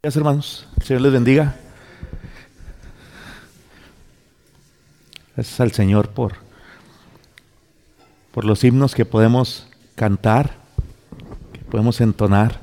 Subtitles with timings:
[0.00, 0.68] Gracias, hermanos.
[0.76, 1.56] El Señor les bendiga.
[5.34, 6.34] Gracias al Señor por,
[8.30, 9.66] por los himnos que podemos
[9.96, 10.52] cantar,
[11.52, 12.60] que podemos entonar,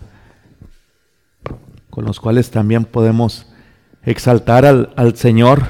[1.90, 3.48] con los cuales también podemos
[4.06, 5.66] exaltar al, al Señor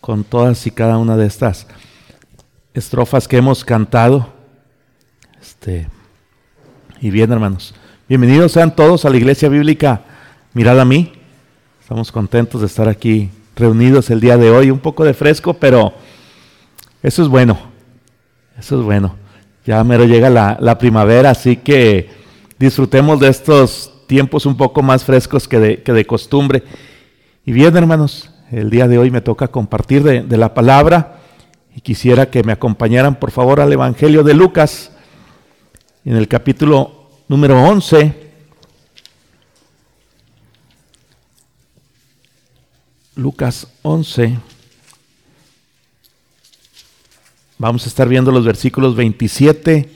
[0.00, 1.66] con todas y cada una de estas
[2.74, 4.32] estrofas que hemos cantado.
[5.42, 5.88] Este,
[7.00, 7.74] y bien, hermanos,
[8.08, 10.12] bienvenidos sean todos a la Iglesia Bíblica
[10.56, 11.12] Mirad a mí.
[11.82, 14.70] Estamos contentos de estar aquí reunidos el día de hoy.
[14.70, 15.92] Un poco de fresco, pero
[17.02, 17.58] eso es bueno.
[18.58, 19.16] Eso es bueno.
[19.66, 22.08] Ya mero llega la, primavera, así que
[22.58, 26.62] disfrutemos de estos tiempos un poco más frescos que de, que de costumbre.
[27.44, 31.18] Y bien, hermanos, el día de hoy me toca compartir de, de la palabra
[31.74, 34.90] y quisiera que me acompañaran por favor al Evangelio de Lucas
[36.06, 38.25] en el capítulo número 11
[43.16, 44.38] Lucas 11.
[47.56, 49.90] Vamos a estar viendo los versículos 27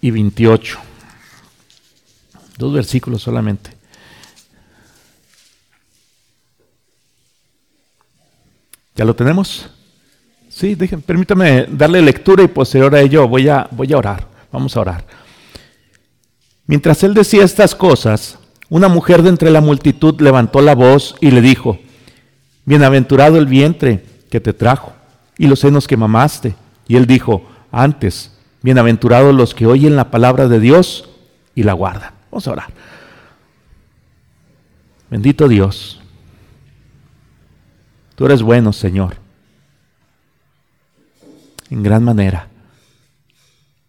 [0.00, 0.78] y 28.
[2.58, 3.70] Dos versículos solamente.
[8.96, 9.70] ¿Ya lo tenemos?
[10.48, 14.26] Sí, permítame darle lectura y posterior a ello voy a, voy a orar.
[14.50, 15.06] Vamos a orar.
[16.66, 18.36] Mientras él decía estas cosas,
[18.68, 21.78] una mujer de entre la multitud levantó la voz y le dijo,
[22.64, 24.92] Bienaventurado el vientre que te trajo
[25.38, 26.54] y los senos que mamaste.
[26.86, 31.08] Y él dijo, antes, bienaventurados los que oyen la palabra de Dios
[31.54, 32.12] y la guardan.
[32.30, 32.72] Vamos a orar.
[35.10, 36.00] Bendito Dios.
[38.14, 39.16] Tú eres bueno, Señor.
[41.70, 42.48] En gran manera.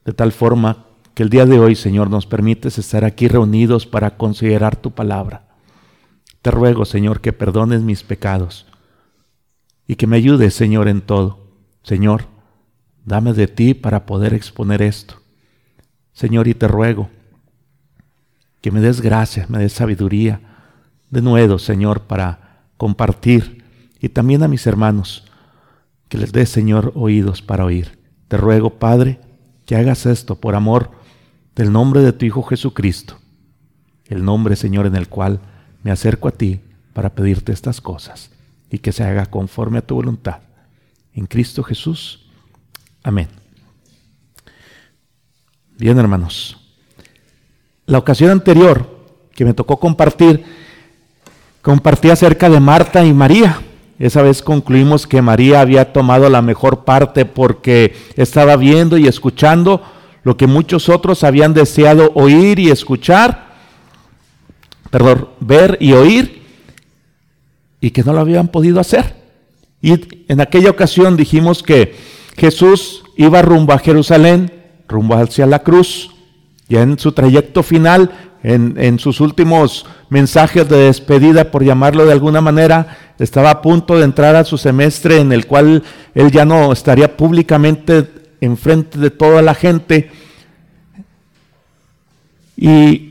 [0.06, 4.18] De tal forma que el día de hoy, Señor, nos permites estar aquí reunidos para
[4.18, 5.44] considerar tu palabra.
[6.42, 8.66] Te ruego, Señor, que perdones mis pecados
[9.88, 11.40] y que me ayudes, Señor, en todo.
[11.84, 12.26] Señor,
[13.06, 15.16] dame de ti para poder exponer esto.
[16.14, 17.10] Señor, y te ruego
[18.62, 20.40] que me des gracia, me des sabiduría,
[21.10, 23.64] de nuevo, Señor, para compartir
[24.00, 25.26] y también a mis hermanos,
[26.08, 28.00] que les des, Señor, oídos para oír.
[28.28, 29.20] Te ruego, Padre,
[29.66, 30.92] que hagas esto por amor
[31.56, 33.18] del nombre de tu Hijo Jesucristo,
[34.06, 35.42] el nombre, Señor, en el cual
[35.84, 36.60] me acerco a ti
[36.94, 38.32] para pedirte estas cosas
[38.70, 40.40] y que se haga conforme a tu voluntad.
[41.14, 42.26] En Cristo Jesús.
[43.04, 43.28] Amén.
[45.78, 46.58] Bien, hermanos.
[47.86, 49.02] La ocasión anterior
[49.34, 50.44] que me tocó compartir,
[51.62, 53.62] compartí acerca de Marta y María.
[53.98, 59.82] Esa vez concluimos que María había tomado la mejor parte porque estaba viendo y escuchando
[60.24, 63.51] lo que muchos otros habían deseado oír y escuchar
[64.92, 66.44] perdón, ver y oír,
[67.80, 69.16] y que no lo habían podido hacer.
[69.82, 69.94] Y
[70.28, 71.96] en aquella ocasión dijimos que
[72.38, 74.52] Jesús iba rumbo a Jerusalén,
[74.88, 76.12] rumbo hacia la cruz,
[76.68, 78.12] y en su trayecto final,
[78.44, 83.98] en, en, sus últimos mensajes de despedida, por llamarlo de alguna manera, estaba a punto
[83.98, 85.84] de entrar a su semestre en el cual
[86.16, 88.10] él ya no estaría públicamente
[88.42, 90.12] enfrente de toda la gente.
[92.58, 93.11] Y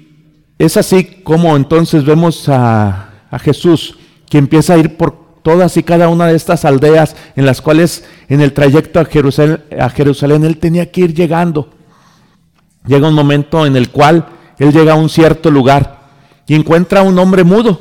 [0.61, 3.07] es así como entonces vemos a,
[3.41, 3.97] Jesús
[4.29, 8.05] que empieza a ir por todas y cada una de estas aldeas en las cuales
[8.29, 11.71] en el trayecto a Jerusalén, él tenía que ir llegando.
[12.87, 14.27] Llega un momento en el cual
[14.59, 16.01] él llega a un cierto lugar
[16.47, 17.81] y encuentra a un hombre mudo,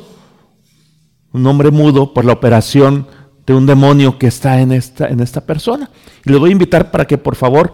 [1.32, 3.08] un hombre mudo por la operación
[3.44, 5.90] de un demonio que está en esta, en esta persona.
[6.24, 7.72] Y les voy a invitar para que por favor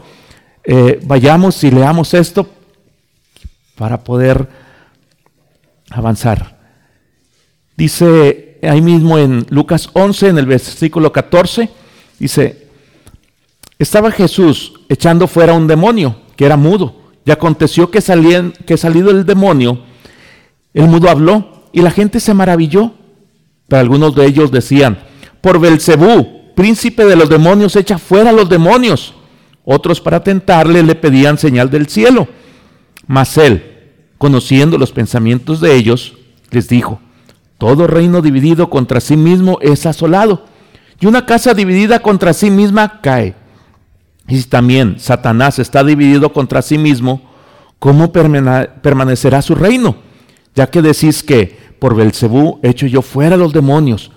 [0.64, 2.48] eh, vayamos y leamos esto
[3.76, 4.65] para poder
[5.90, 6.58] avanzar.
[7.76, 11.68] Dice ahí mismo en Lucas 11, en el versículo 14,
[12.18, 12.68] dice,
[13.78, 17.02] estaba Jesús echando fuera un demonio que era mudo.
[17.24, 19.80] Y aconteció que, salían, que salido el demonio,
[20.72, 22.92] el mudo habló y la gente se maravilló.
[23.66, 24.98] Pero algunos de ellos decían,
[25.40, 29.14] por Belcebú, príncipe de los demonios, echa fuera a los demonios.
[29.64, 32.28] Otros para tentarle le pedían señal del cielo.
[33.08, 33.75] Mas él,
[34.18, 36.14] conociendo los pensamientos de ellos,
[36.50, 37.00] les dijo,
[37.58, 40.44] todo reino dividido contra sí mismo es asolado,
[41.00, 43.34] y una casa dividida contra sí misma cae.
[44.28, 47.22] Y si también Satanás está dividido contra sí mismo,
[47.78, 49.96] ¿cómo permanecerá su reino?
[50.54, 54.10] Ya que decís que por Belcebú echo yo fuera los demonios.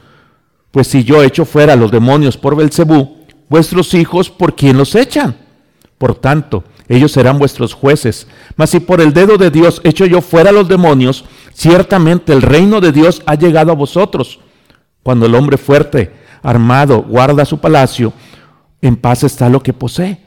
[0.71, 3.17] Pues si yo echo fuera los demonios por Belcebú,
[3.49, 5.35] vuestros hijos, ¿por quién los echan?
[5.97, 8.27] Por tanto, ellos serán vuestros jueces.
[8.57, 12.81] Mas si por el dedo de Dios echo yo fuera los demonios, ciertamente el reino
[12.81, 14.39] de Dios ha llegado a vosotros.
[15.03, 18.11] Cuando el hombre fuerte, armado, guarda su palacio,
[18.81, 20.17] en paz está lo que posee.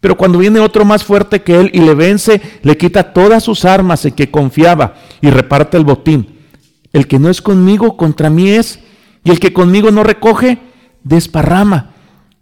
[0.00, 3.64] Pero cuando viene otro más fuerte que él y le vence, le quita todas sus
[3.64, 6.40] armas en que confiaba y reparte el botín.
[6.92, 8.80] El que no es conmigo, contra mí es,
[9.24, 10.58] y el que conmigo no recoge,
[11.04, 11.94] desparrama.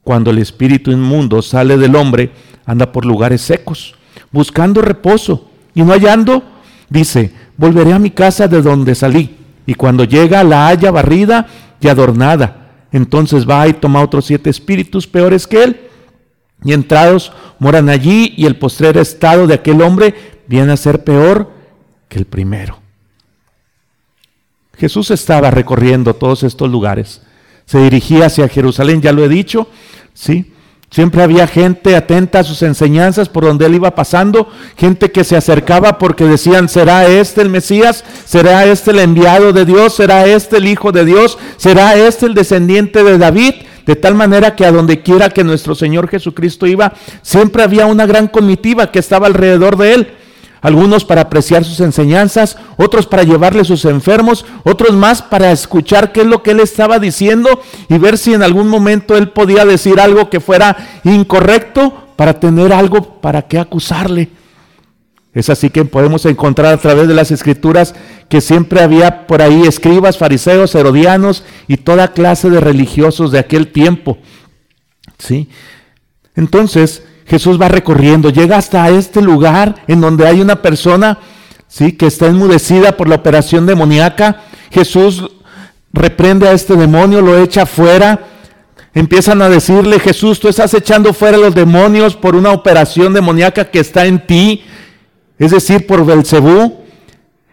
[0.02, 2.30] Cuando el espíritu inmundo sale del hombre,
[2.64, 3.94] anda por lugares secos,
[4.30, 6.42] buscando reposo, y no hallando,
[6.88, 9.36] dice, volveré a mi casa de donde salí.
[9.66, 11.46] Y cuando llega la haya barrida
[11.80, 15.80] y adornada, entonces va y toma otros siete espíritus peores que él,
[16.64, 20.14] y entrados moran allí, y el postrer estado de aquel hombre
[20.46, 21.50] viene a ser peor
[22.08, 22.78] que el primero.
[24.76, 27.22] Jesús estaba recorriendo todos estos lugares.
[27.70, 29.68] Se dirigía hacia Jerusalén, ya lo he dicho,
[30.12, 30.54] ¿sí?
[30.90, 35.36] Siempre había gente atenta a sus enseñanzas por donde él iba pasando, gente que se
[35.36, 38.04] acercaba porque decían, ¿será este el Mesías?
[38.24, 39.94] ¿Será este el enviado de Dios?
[39.94, 41.38] ¿Será este el Hijo de Dios?
[41.58, 43.54] ¿Será este el descendiente de David?
[43.86, 46.92] De tal manera que a donde quiera que nuestro Señor Jesucristo iba,
[47.22, 50.16] siempre había una gran comitiva que estaba alrededor de él
[50.60, 56.20] algunos para apreciar sus enseñanzas, otros para llevarle sus enfermos, otros más para escuchar qué
[56.20, 60.00] es lo que él estaba diciendo y ver si en algún momento él podía decir
[60.00, 64.30] algo que fuera incorrecto para tener algo para qué acusarle.
[65.32, 67.94] Es así que podemos encontrar a través de las escrituras
[68.28, 73.68] que siempre había por ahí escribas, fariseos, herodianos y toda clase de religiosos de aquel
[73.68, 74.18] tiempo.
[75.18, 75.48] ¿Sí?
[76.34, 81.18] Entonces, Jesús va recorriendo, llega hasta este lugar en donde hay una persona,
[81.68, 84.42] sí, que está enmudecida por la operación demoníaca.
[84.72, 85.30] Jesús
[85.92, 88.26] reprende a este demonio, lo echa fuera.
[88.94, 93.78] Empiezan a decirle, Jesús, tú estás echando fuera los demonios por una operación demoníaca que
[93.78, 94.64] está en ti,
[95.38, 96.80] es decir, por Belcebú.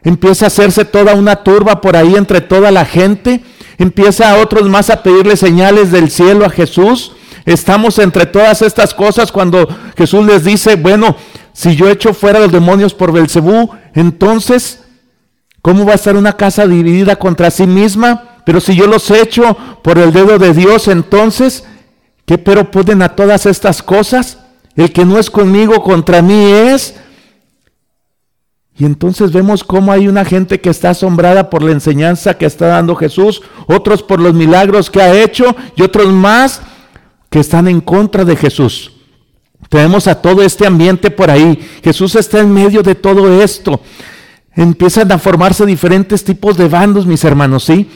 [0.02, 3.44] Empieza a hacerse toda una turba por ahí entre toda la gente.
[3.78, 7.12] Empieza a otros más a pedirle señales del cielo a Jesús.
[7.48, 11.16] Estamos entre todas estas cosas cuando Jesús les dice, bueno,
[11.54, 14.84] si yo echo fuera los demonios por Belcebú, entonces,
[15.62, 18.42] ¿cómo va a estar una casa dividida contra sí misma?
[18.46, 21.64] Pero si yo los echo por el dedo de Dios, entonces,
[22.26, 24.40] ¿qué pero pueden a todas estas cosas?
[24.76, 26.96] El que no es conmigo contra mí es.
[28.78, 32.68] Y entonces vemos cómo hay una gente que está asombrada por la enseñanza que está
[32.68, 36.62] dando Jesús, otros por los milagros que ha hecho y otros más
[37.40, 38.92] están en contra de Jesús.
[39.70, 41.60] Tenemos a todo este ambiente por ahí.
[41.84, 43.82] Jesús está en medio de todo esto.
[44.56, 47.90] Empiezan a formarse diferentes tipos de bandos, mis hermanos, ¿sí?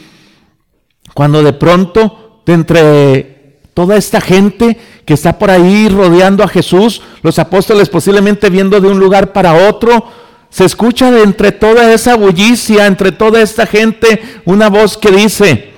[1.14, 7.02] Cuando de pronto, de entre toda esta gente que está por ahí rodeando a Jesús,
[7.24, 10.06] los apóstoles posiblemente viendo de un lugar para otro,
[10.50, 15.71] se escucha de entre toda esa bullicia, entre toda esta gente, una voz que dice,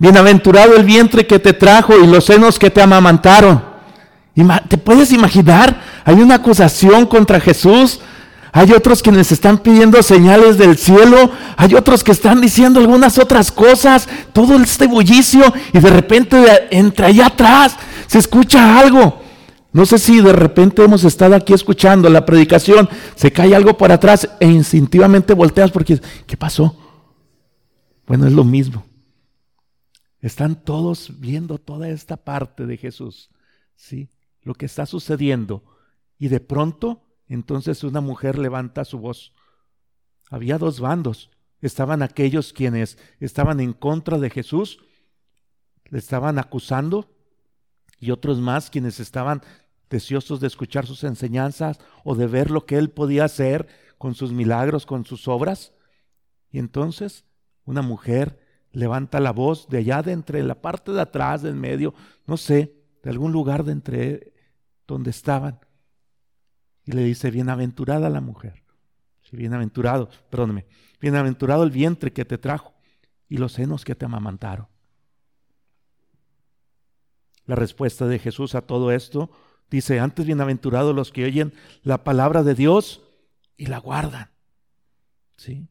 [0.00, 3.62] Bienaventurado el vientre que te trajo y los senos que te amamantaron.
[4.66, 5.78] ¿Te puedes imaginar?
[6.06, 8.00] Hay una acusación contra Jesús.
[8.50, 11.30] Hay otros quienes están pidiendo señales del cielo.
[11.58, 14.08] Hay otros que están diciendo algunas otras cosas.
[14.32, 15.42] Todo este bullicio
[15.74, 17.76] y de repente entre allá atrás
[18.06, 19.20] se escucha algo.
[19.70, 23.92] No sé si de repente hemos estado aquí escuchando la predicación, se cae algo por
[23.92, 26.74] atrás e instintivamente volteas porque, ¿qué pasó?
[28.06, 28.82] Bueno, es lo mismo.
[30.20, 33.30] Están todos viendo toda esta parte de Jesús,
[33.74, 34.10] ¿sí?
[34.42, 35.64] Lo que está sucediendo.
[36.18, 39.32] Y de pronto, entonces una mujer levanta su voz.
[40.30, 41.30] Había dos bandos.
[41.60, 44.78] Estaban aquellos quienes estaban en contra de Jesús,
[45.86, 47.10] le estaban acusando,
[47.98, 49.42] y otros más quienes estaban
[49.90, 54.32] deseosos de escuchar sus enseñanzas o de ver lo que él podía hacer con sus
[54.32, 55.74] milagros, con sus obras.
[56.50, 57.24] Y entonces
[57.64, 58.40] una mujer
[58.72, 61.94] levanta la voz de allá de entre la parte de atrás, del medio,
[62.26, 64.32] no sé, de algún lugar de entre
[64.86, 65.60] donde estaban.
[66.84, 68.62] Y le dice, bienaventurada la mujer.
[69.22, 70.66] Sí, bienaventurado, perdóneme,
[71.00, 72.74] bienaventurado el vientre que te trajo
[73.28, 74.66] y los senos que te amamantaron.
[77.46, 79.30] La respuesta de Jesús a todo esto
[79.70, 83.02] dice, antes bienaventurados los que oyen la palabra de Dios
[83.56, 84.30] y la guardan.
[85.36, 85.68] ¿Sí?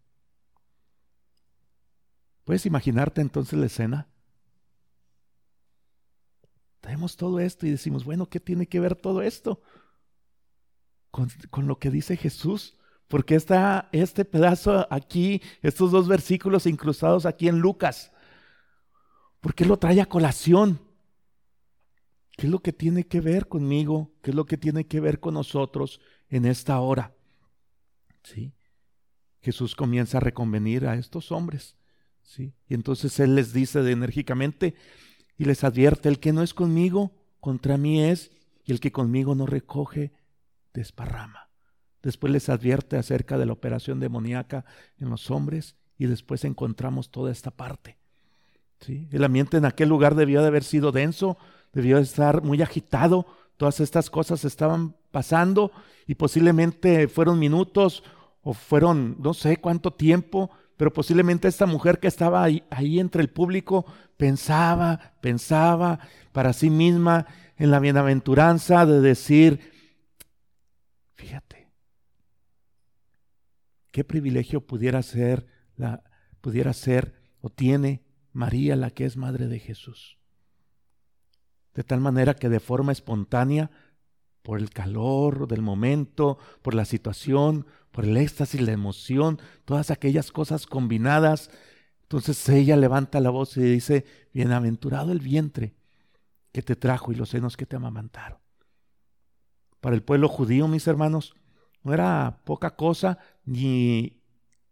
[2.50, 4.08] ¿Puedes imaginarte entonces la escena?
[6.82, 9.62] Tenemos todo esto y decimos, bueno, ¿qué tiene que ver todo esto
[11.12, 12.80] con, lo que dice Jesús?
[13.08, 18.12] Porque está este pedazo aquí, estos dos versículos incrustados aquí en Lucas.
[19.42, 20.82] ¿Por qué lo trae a colación?
[22.32, 24.12] ¿Qué es lo que tiene que ver conmigo?
[24.24, 27.14] ¿Qué es lo que tiene que ver con nosotros en esta hora?
[28.24, 28.56] ¿Sí?
[29.40, 31.79] Jesús comienza a reconvenir a estos hombres.
[32.38, 34.76] Y entonces Él les dice de enérgicamente
[35.38, 38.32] y les advierte, el que no es conmigo, contra mí es,
[38.66, 40.12] y el que conmigo no recoge,
[40.74, 41.50] desparrama.
[42.04, 44.66] Después les advierte acerca de la operación demoníaca
[45.00, 47.98] en los hombres y después encontramos toda esta parte.
[48.80, 49.08] ¿sí?
[49.12, 51.38] El ambiente en aquel lugar debió de haber sido denso,
[51.74, 53.26] debió de estar muy agitado,
[53.58, 55.72] todas estas cosas estaban pasando
[56.08, 58.04] y posiblemente fueron minutos
[58.42, 62.64] o fueron no sé cuánto tiempo, pero posiblemente esta mujer que estaba ahí,
[63.02, 66.00] entre el público pensaba, pensaba
[66.32, 69.60] para sí misma en la bienaventuranza de decir,
[71.16, 71.70] fíjate,
[73.92, 76.02] qué privilegio pudiera ser, la,
[76.40, 80.18] pudiera ser o tiene María la que es madre de Jesús.
[81.74, 83.70] De tal manera que de forma espontánea
[84.50, 90.32] por el calor del momento, por la situación, por el éxtasis, la emoción, todas aquellas
[90.32, 91.52] cosas combinadas.
[92.02, 95.76] Entonces ella levanta la voz y dice, bienaventurado el vientre
[96.52, 98.40] que te trajo y los senos que te amamantaron.
[99.82, 101.36] Para el pueblo judío, mis hermanos,
[101.84, 104.24] no era poca cosa ni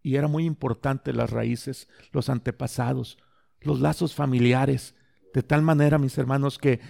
[0.02, 3.16] y era muy importante las raíces, los antepasados,
[3.60, 4.96] los lazos familiares,
[5.32, 6.80] de tal manera, mis hermanos, que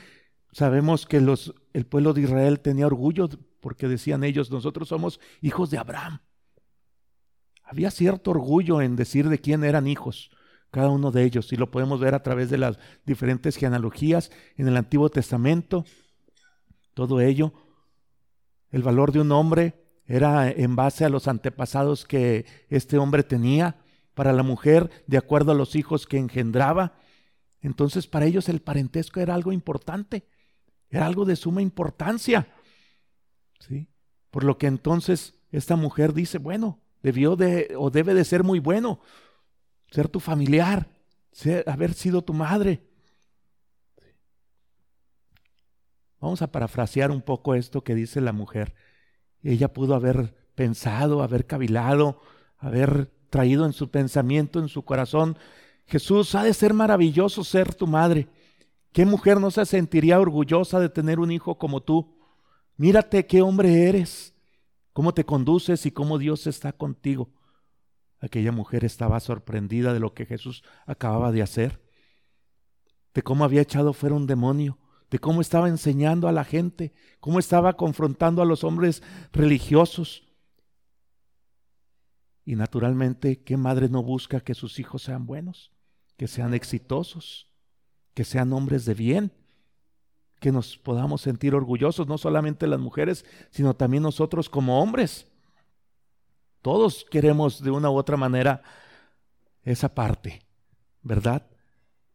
[0.59, 3.29] Sabemos que los, el pueblo de Israel tenía orgullo
[3.61, 6.19] porque decían ellos, nosotros somos hijos de Abraham.
[7.63, 10.33] Había cierto orgullo en decir de quién eran hijos
[10.73, 14.67] cada uno de ellos y lo podemos ver a través de las diferentes genealogías en
[14.67, 15.85] el Antiguo Testamento.
[16.93, 17.53] Todo ello,
[18.73, 23.77] el valor de un hombre era en base a los antepasados que este hombre tenía,
[24.13, 26.99] para la mujer de acuerdo a los hijos que engendraba.
[27.61, 30.27] Entonces para ellos el parentesco era algo importante.
[30.91, 32.49] Era algo de suma importancia.
[33.61, 33.89] ¿Sí?
[34.31, 38.59] Por lo que entonces esta mujer dice, bueno, debió de o debe de ser muy
[38.59, 39.01] bueno
[39.91, 40.89] ser tu familiar,
[41.33, 42.83] ser, haber sido tu madre.
[46.21, 48.75] Vamos a parafrasear un poco esto que dice la mujer.
[49.43, 52.21] Ella pudo haber pensado, haber cavilado,
[52.59, 55.39] haber traído en su pensamiento, en su corazón,
[55.87, 58.29] Jesús, ha de ser maravilloso ser tu madre.
[58.93, 62.17] ¿Qué mujer no se sentiría orgullosa de tener un hijo como tú?
[62.77, 64.35] Mírate qué hombre eres,
[64.93, 67.31] cómo te conduces y cómo Dios está contigo.
[68.21, 71.83] Aquella mujer estaba sorprendida de lo que Jesús acababa de hacer,
[73.15, 74.79] de cómo había echado fuera un demonio,
[75.11, 79.03] de cómo estaba enseñando a la gente, cómo estaba confrontando a los hombres
[79.33, 80.25] religiosos.
[82.45, 85.73] Y naturalmente, ¿qué madre no busca que sus hijos sean buenos,
[86.17, 87.49] que sean exitosos?
[88.19, 89.31] Que sean hombres de bien,
[90.41, 95.29] que nos podamos sentir orgullosos, no solamente las mujeres, sino también nosotros como hombres.
[96.61, 98.65] Todos queremos de una u otra manera
[99.63, 100.43] esa parte,
[101.01, 101.47] ¿verdad?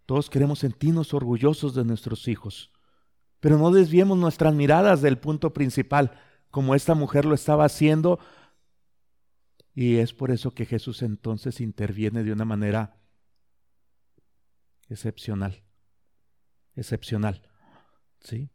[0.06, 2.74] Todos queremos sentirnos orgullosos de nuestros hijos,
[3.40, 6.20] pero no desviemos nuestras miradas del punto principal,
[6.52, 8.20] como esta mujer lo estaba haciendo,
[9.74, 12.98] y es por eso que Jesús entonces interviene de una manera
[14.90, 15.64] excepcional
[16.76, 17.42] excepcional.
[18.22, 18.50] ¿sí?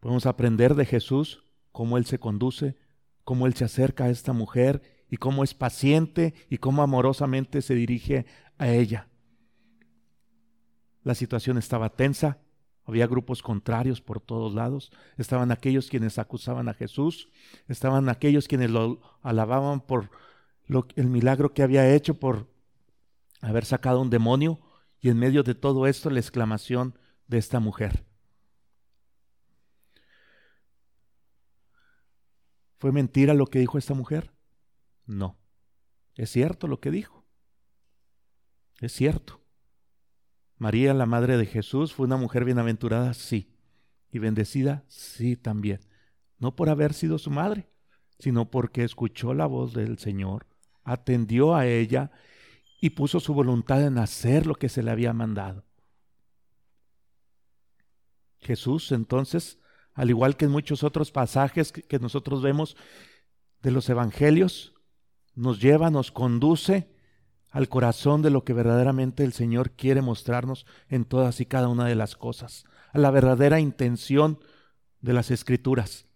[0.00, 2.76] Podemos aprender de Jesús cómo Él se conduce,
[3.24, 7.74] cómo Él se acerca a esta mujer y cómo es paciente y cómo amorosamente se
[7.74, 8.26] dirige
[8.58, 9.08] a ella.
[11.02, 12.38] La situación estaba tensa,
[12.84, 17.28] había grupos contrarios por todos lados, estaban aquellos quienes acusaban a Jesús,
[17.68, 20.10] estaban aquellos quienes lo alababan por
[20.96, 22.48] el milagro que había hecho, por
[23.40, 24.60] haber sacado un demonio,
[25.00, 28.04] y en medio de todo esto la exclamación de esta mujer.
[32.78, 34.32] ¿Fue mentira lo que dijo esta mujer?
[35.06, 35.38] No.
[36.14, 37.24] Es cierto lo que dijo.
[38.80, 39.40] Es cierto.
[40.56, 43.52] María, la madre de Jesús, fue una mujer bienaventurada, sí.
[44.10, 45.80] Y bendecida, sí también.
[46.38, 47.68] No por haber sido su madre,
[48.18, 50.46] sino porque escuchó la voz del Señor,
[50.82, 52.10] atendió a ella
[52.80, 55.67] y puso su voluntad en hacer lo que se le había mandado.
[58.40, 59.58] Jesús entonces,
[59.94, 62.76] al igual que en muchos otros pasajes que nosotros vemos
[63.62, 64.74] de los evangelios,
[65.34, 66.92] nos lleva, nos conduce
[67.50, 71.86] al corazón de lo que verdaderamente el Señor quiere mostrarnos en todas y cada una
[71.86, 74.38] de las cosas, a la verdadera intención
[75.00, 76.06] de las escrituras.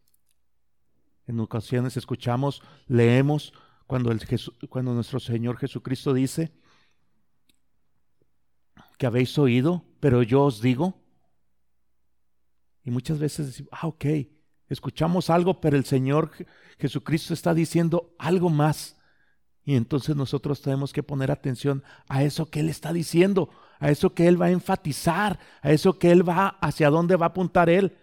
[1.27, 3.53] En ocasiones escuchamos, leemos
[3.87, 4.21] cuando, el
[4.69, 6.53] cuando nuestro Señor Jesucristo dice
[8.99, 11.02] que habéis oído, pero yo os digo,
[12.85, 14.05] Y muchas veces decimos, ah, ok,
[14.69, 16.31] escuchamos algo, pero el Señor
[16.79, 18.97] Jesucristo está diciendo algo más.
[19.65, 24.15] Y entonces nosotros tenemos que poner atención a eso que Él está diciendo, a eso
[24.15, 27.71] que Él va a enfatizar, a eso que Él va, hacia dónde va a apuntar
[27.71, 27.97] Él.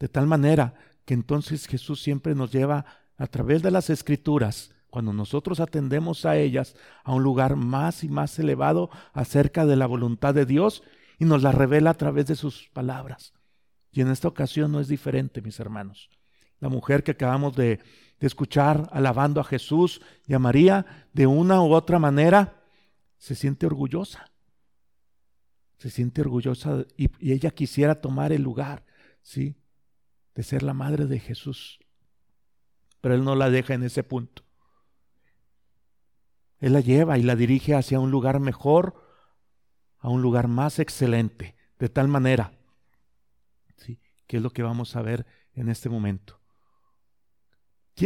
[0.00, 0.74] De tal manera
[1.04, 2.84] que entonces Jesús siempre nos lleva
[3.16, 6.74] a través de las escrituras, cuando nosotros atendemos a ellas,
[7.04, 10.82] a un lugar más y más elevado acerca de la voluntad de Dios
[11.18, 13.34] y nos la revela a través de sus palabras.
[13.92, 16.10] Y en esta ocasión no es diferente, mis hermanos.
[16.60, 17.80] La mujer que acabamos de,
[18.20, 22.62] escuchar alabando a Jesús y a María, de una u otra manera,
[23.16, 24.30] se siente orgullosa.
[25.78, 28.84] Se siente orgullosa y, y ella quisiera tomar el lugar,
[29.22, 29.56] ¿sí?
[30.34, 31.80] De ser la madre de Jesús.
[33.00, 34.44] Pero él no la deja en ese punto.
[36.58, 39.02] Él la lleva y la dirige hacia un lugar mejor,
[39.98, 42.59] a un lugar más excelente, de tal manera.
[44.30, 46.38] Que es lo que vamos a ver en este momento.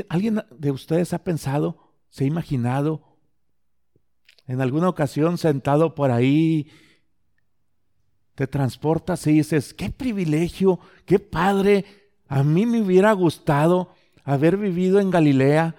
[0.08, 3.18] ¿Alguien de ustedes ha pensado, se ha imaginado
[4.46, 6.70] en alguna ocasión sentado por ahí,
[8.34, 11.84] te transportas y dices, qué privilegio, qué padre,
[12.26, 13.92] a mí me hubiera gustado
[14.24, 15.76] haber vivido en Galilea,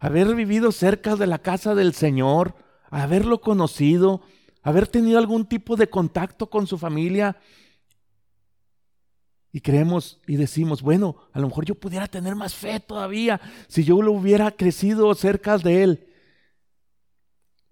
[0.00, 2.54] haber vivido cerca de la casa del Señor,
[2.88, 4.22] haberlo conocido,
[4.62, 7.36] haber tenido algún tipo de contacto con su familia,
[9.56, 13.84] y creemos y decimos, bueno, a lo mejor yo pudiera tener más fe todavía si
[13.84, 16.12] yo lo hubiera crecido cerca de Él.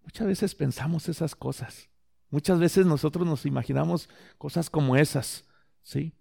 [0.03, 1.91] Muchas veces pensamos esas cosas.
[2.31, 5.45] Muchas veces nosotros nos imaginamos cosas como esas,
[5.83, 6.14] ¿sí?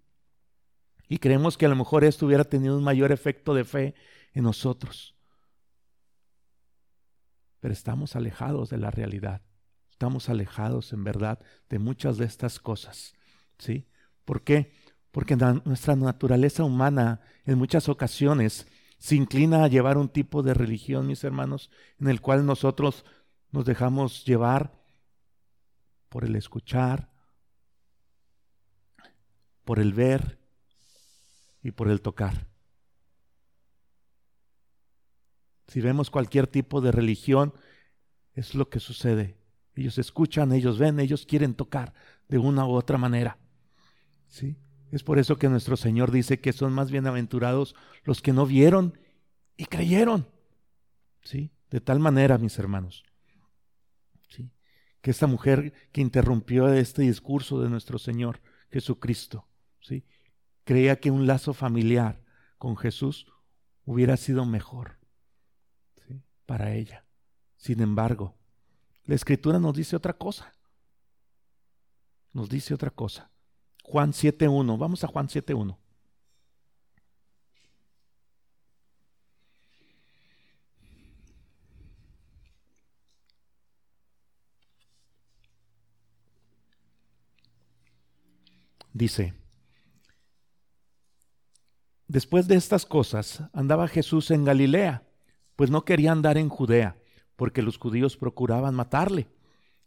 [1.08, 3.94] Y creemos que a lo mejor esto hubiera tenido un mayor efecto de fe
[4.34, 5.16] en nosotros.
[7.60, 9.40] Pero estamos alejados de la realidad.
[9.90, 11.38] Estamos alejados en verdad
[11.70, 13.14] de muchas de estas cosas,
[13.58, 13.88] ¿sí?
[14.26, 14.83] ¿Por qué?
[15.14, 18.66] Porque nuestra naturaleza humana en muchas ocasiones
[18.98, 23.04] se inclina a llevar un tipo de religión, mis hermanos, en el cual nosotros
[23.52, 24.74] nos dejamos llevar
[26.08, 27.12] por el escuchar,
[29.62, 30.40] por el ver
[31.62, 32.48] y por el tocar.
[35.68, 37.54] Si vemos cualquier tipo de religión,
[38.32, 39.38] es lo que sucede.
[39.76, 41.94] Ellos escuchan, ellos ven, ellos quieren tocar
[42.26, 43.38] de una u otra manera.
[44.26, 44.56] ¿Sí?
[44.94, 48.96] Es por eso que nuestro Señor dice que son más bienaventurados los que no vieron
[49.56, 50.28] y creyeron.
[51.24, 51.50] ¿Sí?
[51.68, 53.02] De tal manera, mis hermanos,
[54.28, 54.52] ¿sí?
[55.00, 59.48] que esta mujer que interrumpió este discurso de nuestro Señor Jesucristo,
[59.80, 60.04] ¿sí?
[60.62, 62.22] creía que un lazo familiar
[62.56, 63.26] con Jesús
[63.84, 65.00] hubiera sido mejor
[66.06, 66.22] ¿sí?
[66.46, 67.04] para ella.
[67.56, 68.36] Sin embargo,
[69.06, 70.54] la Escritura nos dice otra cosa.
[72.32, 73.33] Nos dice otra cosa.
[73.84, 74.78] Juan 7.1.
[74.78, 75.76] Vamos a Juan 7.1.
[88.92, 89.34] Dice,
[92.06, 95.02] después de estas cosas andaba Jesús en Galilea,
[95.56, 96.96] pues no quería andar en Judea,
[97.34, 99.26] porque los judíos procuraban matarle.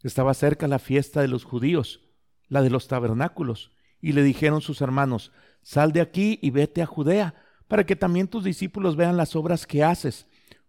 [0.03, 2.01] Estaba cerca la fiesta de los judíos,
[2.49, 5.31] la de los tabernáculos, y le dijeron sus hermanos,
[5.61, 7.35] sal de aquí y vete a Judea,
[7.67, 10.27] para que también tus discípulos vean las obras que haces,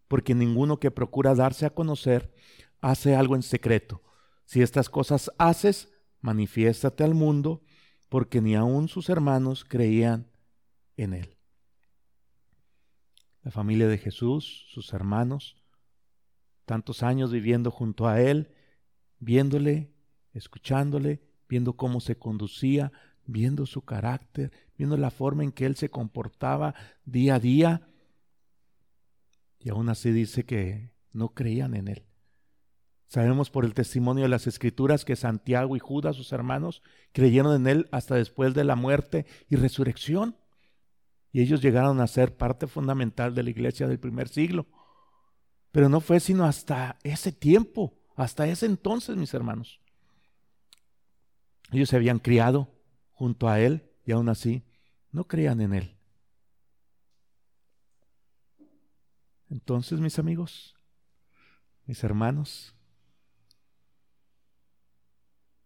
[0.08, 2.34] porque ninguno que procura darse a conocer
[2.80, 4.02] hace algo en secreto.
[4.44, 7.62] Si estas cosas haces, manifiéstate al mundo,
[8.08, 10.30] porque ni aun sus hermanos creían
[10.96, 11.36] en él.
[13.42, 15.62] La familia de Jesús, sus hermanos,
[16.64, 18.54] tantos años viviendo junto a él,
[19.20, 19.92] viéndole,
[20.32, 22.92] escuchándole, viendo cómo se conducía,
[23.28, 27.88] viendo su carácter, viendo la forma en que él se comportaba día a día.
[29.60, 32.04] Y aún así dice que no creían en él.
[33.06, 37.66] Sabemos por el testimonio de las escrituras que Santiago y Judas, sus hermanos, creyeron en
[37.66, 40.36] él hasta después de la muerte y resurrección.
[41.30, 44.66] Y ellos llegaron a ser parte fundamental de la iglesia del primer siglo.
[45.70, 49.80] Pero no fue sino hasta ese tiempo, hasta ese entonces, mis hermanos.
[51.70, 52.77] Ellos se habían criado
[53.18, 54.62] junto a Él y aún así
[55.11, 55.96] no creían en Él.
[59.50, 60.76] Entonces, mis amigos,
[61.85, 62.76] mis hermanos,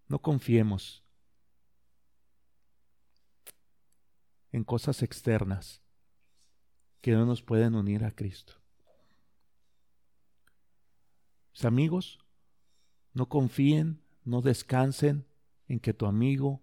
[0.08, 1.04] no confiemos
[4.50, 5.82] en cosas externas
[7.02, 8.54] que no nos pueden unir a Cristo.
[11.52, 12.18] Mis amigos,
[13.12, 15.26] no confíen, no descansen
[15.68, 16.62] en que tu amigo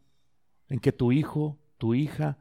[0.69, 2.37] en que tu hijo, tu hija,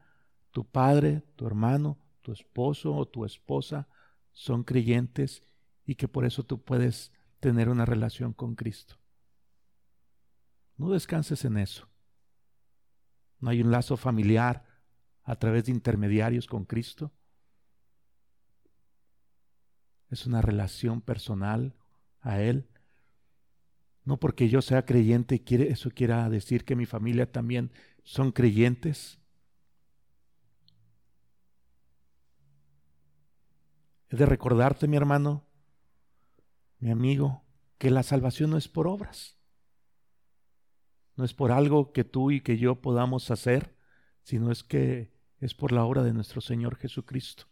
[0.51, 3.87] tu padre, tu hermano, tu esposo o tu esposa
[4.31, 5.43] son creyentes
[5.85, 8.95] y que por eso tú puedes tener una relación con Cristo.
[10.77, 11.89] No descanses en eso.
[13.39, 14.65] No hay un lazo familiar
[15.23, 17.11] a través de intermediarios con Cristo.
[20.09, 21.75] Es una relación personal
[22.21, 22.69] a Él.
[24.03, 27.71] No porque yo sea creyente, quiere, eso quiera decir que mi familia también
[28.09, 29.19] son creyentes.
[34.09, 35.45] He de recordarte, mi hermano,
[36.79, 37.43] mi amigo,
[37.77, 39.37] que la salvación no es por obras.
[41.17, 43.77] No es por algo que tú y que yo podamos hacer,
[44.23, 47.43] sino es que es por la obra de nuestro Señor Jesucristo.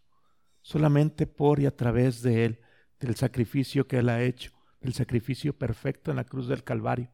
[0.60, 2.60] Solamente por y a través de Él,
[2.98, 7.12] del sacrificio que Él ha hecho, del sacrificio perfecto en la cruz del Calvario.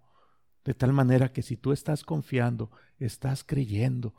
[0.64, 4.14] De tal manera que si tú estás confiando, estás creyendo,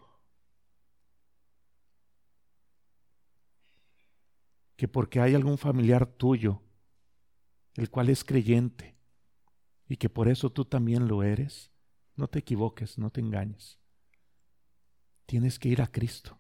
[4.76, 6.62] que porque hay algún familiar tuyo,
[7.76, 8.96] el cual es creyente,
[9.88, 11.72] y que por eso tú también lo eres,
[12.16, 13.80] no te equivoques, no te engañes.
[15.26, 16.40] Tienes que ir a Cristo.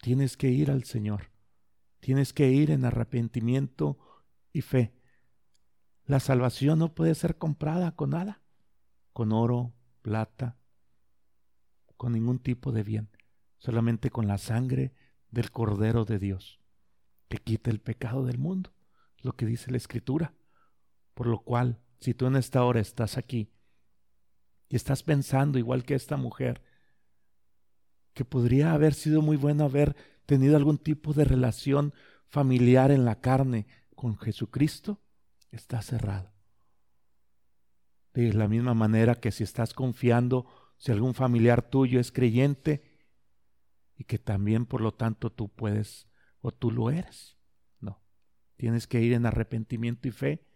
[0.00, 1.30] Tienes que ir al Señor.
[2.00, 3.98] Tienes que ir en arrepentimiento
[4.52, 4.94] y fe.
[6.04, 8.43] La salvación no puede ser comprada con nada,
[9.14, 9.72] con oro,
[10.02, 10.58] plata,
[11.96, 13.08] con ningún tipo de bien,
[13.56, 14.92] solamente con la sangre
[15.30, 16.60] del Cordero de Dios
[17.28, 18.72] que quita el pecado del mundo,
[19.22, 20.34] lo que dice la Escritura.
[21.14, 23.50] Por lo cual, si tú en esta hora estás aquí
[24.68, 26.62] y estás pensando igual que esta mujer,
[28.12, 29.96] que podría haber sido muy bueno haber
[30.26, 31.94] tenido algún tipo de relación
[32.26, 35.00] familiar en la carne con Jesucristo,
[35.50, 36.33] está cerrado.
[38.14, 40.46] De la misma manera que si estás confiando,
[40.78, 42.94] si algún familiar tuyo es creyente,
[43.96, 46.08] y que también por lo tanto tú puedes
[46.40, 47.36] o tú lo eres.
[47.80, 48.02] No,
[48.56, 50.46] tienes que ir en arrepentimiento y fe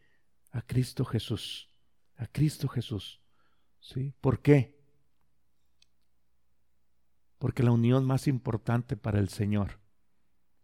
[0.50, 1.70] a Cristo Jesús,
[2.16, 3.22] a Cristo Jesús.
[3.80, 4.12] ¿Sí?
[4.20, 4.76] ¿Por qué?
[7.38, 9.80] Porque la unión más importante para el Señor,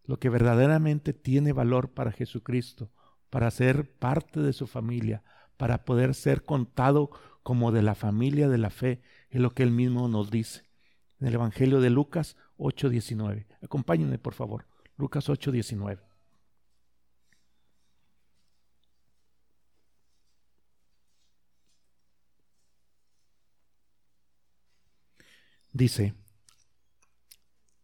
[0.03, 2.91] lo que verdaderamente tiene valor para Jesucristo,
[3.29, 5.23] para ser parte de su familia,
[5.57, 7.09] para poder ser contado
[7.43, 10.63] como de la familia de la fe, es lo que él mismo nos dice.
[11.19, 13.47] En el Evangelio de Lucas 8:19.
[13.61, 14.65] Acompáñenme, por favor.
[14.97, 16.01] Lucas 8:19.
[25.71, 26.15] Dice,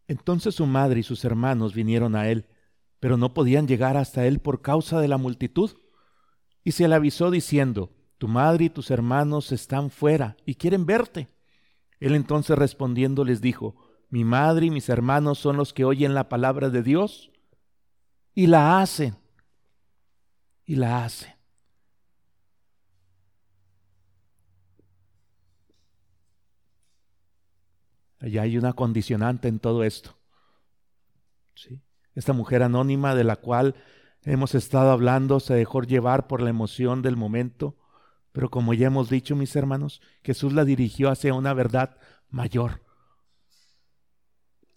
[0.08, 2.46] entonces su madre y sus hermanos vinieron a él,
[3.00, 5.72] pero no podían llegar hasta él por causa de la multitud.
[6.64, 11.28] Y se le avisó diciendo, tu madre y tus hermanos están fuera y quieren verte.
[11.98, 13.76] Él entonces respondiendo les dijo,
[14.10, 17.30] mi madre y mis hermanos son los que oyen la palabra de Dios
[18.34, 19.16] y la hacen.
[20.64, 21.32] Y la hacen.
[28.20, 30.16] Allá hay una condicionante en todo esto.
[31.56, 31.82] ¿Sí?
[32.14, 33.74] Esta mujer anónima de la cual
[34.24, 37.76] hemos estado hablando se dejó llevar por la emoción del momento,
[38.32, 41.96] pero como ya hemos dicho, mis hermanos, Jesús la dirigió hacia una verdad
[42.30, 42.82] mayor,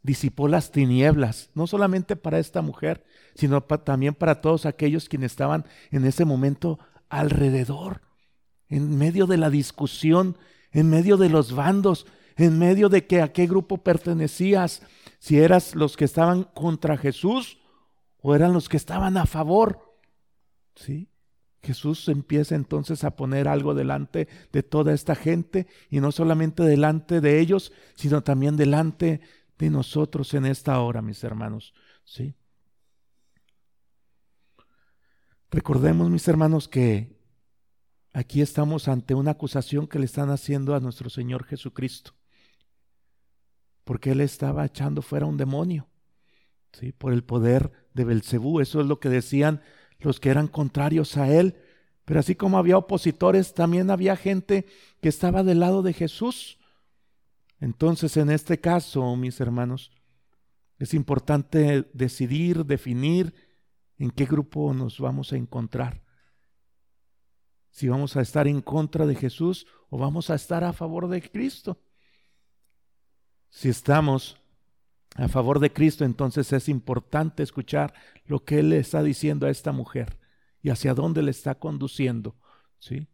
[0.03, 5.65] disipó las tinieblas, no solamente para esta mujer, sino también para todos aquellos quienes estaban
[5.91, 6.79] en ese momento
[7.09, 8.01] alrededor,
[8.67, 10.37] en medio de la discusión,
[10.71, 12.05] en medio de los bandos,
[12.35, 14.81] en medio de que a qué grupo pertenecías,
[15.19, 17.57] si eras los que estaban contra Jesús
[18.27, 19.99] o eran los que estaban a favor.
[20.75, 21.11] ¿Sí?
[21.61, 27.21] Jesús empieza entonces a poner algo delante de toda esta gente y no solamente delante
[27.21, 29.21] de ellos, sino también delante
[29.59, 31.75] de nosotros en esta hora, mis hermanos.
[32.03, 32.33] ¿sí?
[35.51, 37.15] Recordemos, mis hermanos, que
[38.11, 42.15] aquí estamos ante una acusación que le están haciendo a nuestro Señor Jesucristo,
[43.83, 45.87] porque Él estaba echando fuera un demonio,
[46.71, 46.91] ¿sí?
[46.91, 48.59] por el poder de Belcebú.
[48.59, 49.61] Eso es lo que decían
[49.99, 51.55] los que eran contrarios a Él.
[52.03, 54.67] Pero así como había opositores, también había gente
[55.01, 56.59] que estaba del lado de Jesús.
[57.59, 59.91] Entonces, en este caso, mis hermanos,
[60.77, 63.33] es importante decidir, definir
[63.97, 66.03] en qué grupo nos vamos a encontrar.
[67.71, 71.21] Si vamos a estar en contra de Jesús o vamos a estar a favor de
[71.21, 71.79] Cristo.
[73.49, 74.37] Si estamos
[75.15, 77.93] a favor de Cristo, entonces es importante escuchar
[78.25, 80.17] lo que Él le está diciendo a esta mujer
[80.61, 82.35] y hacia dónde le está conduciendo.
[82.79, 83.07] ¿sí?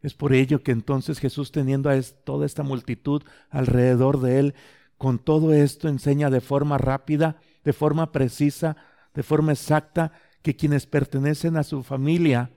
[0.00, 4.54] Es por ello que entonces Jesús, teniendo a toda esta multitud alrededor de él,
[4.98, 8.76] con todo esto enseña de forma rápida, de forma precisa,
[9.14, 12.52] de forma exacta, que quienes pertenecen a su familia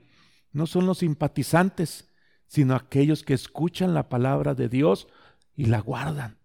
[0.52, 2.12] no son los simpatizantes,
[2.46, 5.08] sino aquellos que escuchan la palabra de Dios
[5.56, 6.37] y la guardan.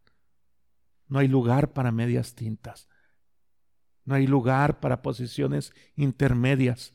[1.13, 2.89] No hay lugar para medias tintas.
[4.03, 6.91] No hay lugar para posiciones intermedias.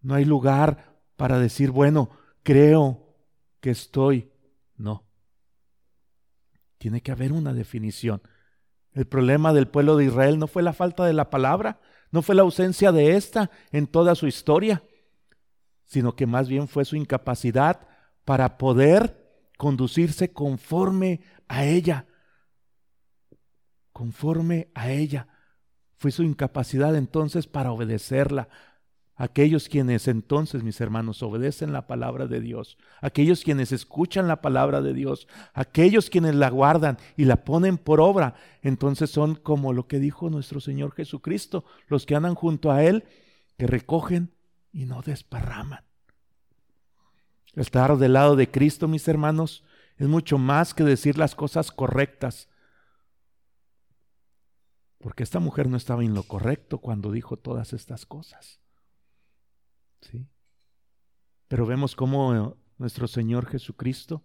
[0.00, 2.08] No hay lugar para decir, bueno,
[2.42, 3.14] creo
[3.60, 4.32] que estoy.
[4.78, 5.06] No.
[6.78, 8.22] Tiene que haber una definición.
[8.92, 12.34] El problema del pueblo de Israel no fue la falta de la palabra, no fue
[12.34, 14.82] la ausencia de esta en toda su historia,
[15.84, 17.86] sino que más bien fue su incapacidad
[18.24, 19.22] para poder
[19.58, 22.06] conducirse conforme a ella,
[23.94, 25.28] conforme a ella.
[25.96, 28.48] Fue su incapacidad entonces para obedecerla.
[29.16, 34.82] Aquellos quienes entonces, mis hermanos, obedecen la palabra de Dios, aquellos quienes escuchan la palabra
[34.82, 39.86] de Dios, aquellos quienes la guardan y la ponen por obra, entonces son como lo
[39.86, 43.04] que dijo nuestro Señor Jesucristo, los que andan junto a Él,
[43.56, 44.34] que recogen
[44.72, 45.84] y no desparraman.
[47.54, 49.62] Estar del lado de Cristo, mis hermanos,
[49.96, 52.48] es mucho más que decir las cosas correctas,
[55.04, 58.62] porque esta mujer no estaba en lo correcto cuando dijo todas estas cosas.
[60.00, 60.26] ¿Sí?
[61.46, 64.24] Pero vemos cómo nuestro Señor Jesucristo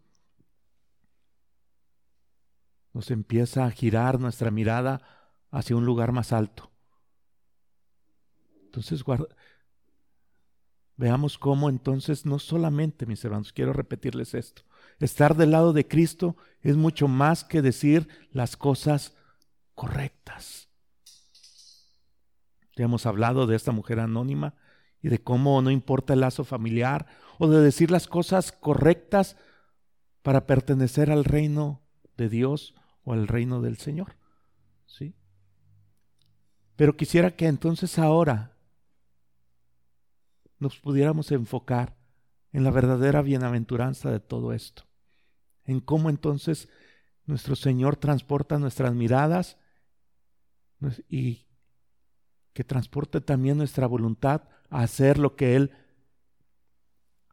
[2.94, 5.02] nos empieza a girar nuestra mirada
[5.52, 6.72] hacia un lugar más alto.
[8.64, 9.04] Entonces,
[10.96, 14.62] veamos cómo entonces no solamente, mis hermanos, quiero repetirles esto,
[15.02, 19.14] estar del lado de Cristo es mucho más que decir las cosas
[19.76, 20.69] correctas.
[22.80, 24.54] Ya hemos hablado de esta mujer anónima
[25.02, 29.36] y de cómo no importa el lazo familiar o de decir las cosas correctas
[30.22, 31.82] para pertenecer al reino
[32.16, 34.16] de Dios o al reino del Señor.
[34.86, 35.14] ¿Sí?
[36.78, 38.56] Pero quisiera que entonces ahora
[40.58, 41.98] nos pudiéramos enfocar
[42.54, 44.84] en la verdadera bienaventuranza de todo esto,
[45.66, 46.70] en cómo entonces
[47.26, 49.58] nuestro Señor transporta nuestras miradas
[51.10, 51.49] y
[52.60, 55.72] que transporte también nuestra voluntad a hacer lo que Él,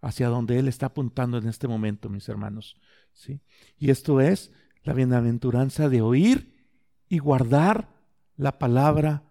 [0.01, 2.77] hacia donde Él está apuntando en este momento, mis hermanos.
[3.13, 3.41] ¿sí?
[3.77, 4.53] Y esto es
[4.85, 6.71] la bienaventuranza de oír
[7.09, 7.89] y guardar
[8.37, 9.25] la palabra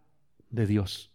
[0.49, 1.13] de Dios.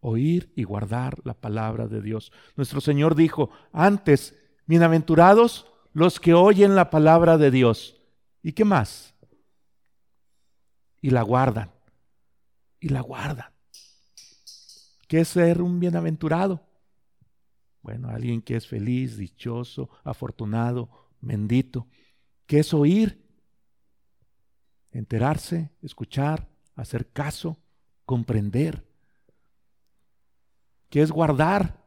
[0.00, 2.32] Oír y guardar la palabra de Dios.
[2.56, 8.00] Nuestro Señor dijo, antes, bienaventurados los que oyen la palabra de Dios.
[8.42, 9.12] ¿Y qué más?
[11.02, 11.70] y la guardan.
[12.82, 13.52] Y la guardan.
[15.06, 16.66] ¿Qué es ser un bienaventurado?
[17.80, 20.90] Bueno, alguien que es feliz, dichoso, afortunado,
[21.20, 21.86] bendito.
[22.44, 23.24] ¿Qué es oír?
[24.90, 27.56] Enterarse, escuchar, hacer caso,
[28.04, 28.84] comprender.
[30.90, 31.86] ¿Qué es guardar?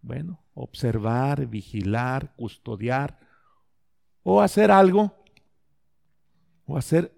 [0.00, 3.20] Bueno, observar, vigilar, custodiar
[4.22, 5.22] o hacer algo
[6.64, 7.14] o hacer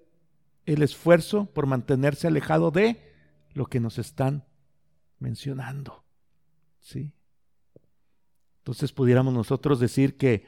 [0.67, 3.12] el esfuerzo por mantenerse alejado de
[3.55, 4.45] lo que nos están
[5.19, 6.05] mencionando.
[6.81, 7.13] ¿Sí?
[8.59, 10.47] Entonces pudiéramos nosotros decir que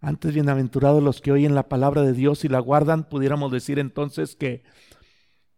[0.00, 4.36] antes bienaventurados los que oyen la palabra de Dios y la guardan, pudiéramos decir entonces
[4.36, 4.62] que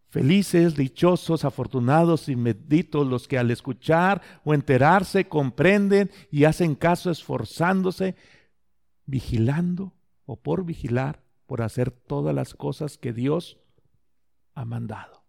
[0.09, 7.11] felices, dichosos, afortunados y benditos los que al escuchar o enterarse comprenden y hacen caso
[7.11, 8.15] esforzándose,
[9.05, 9.93] vigilando
[10.25, 13.59] o por vigilar por hacer todas las cosas que Dios
[14.53, 15.20] ha mandado.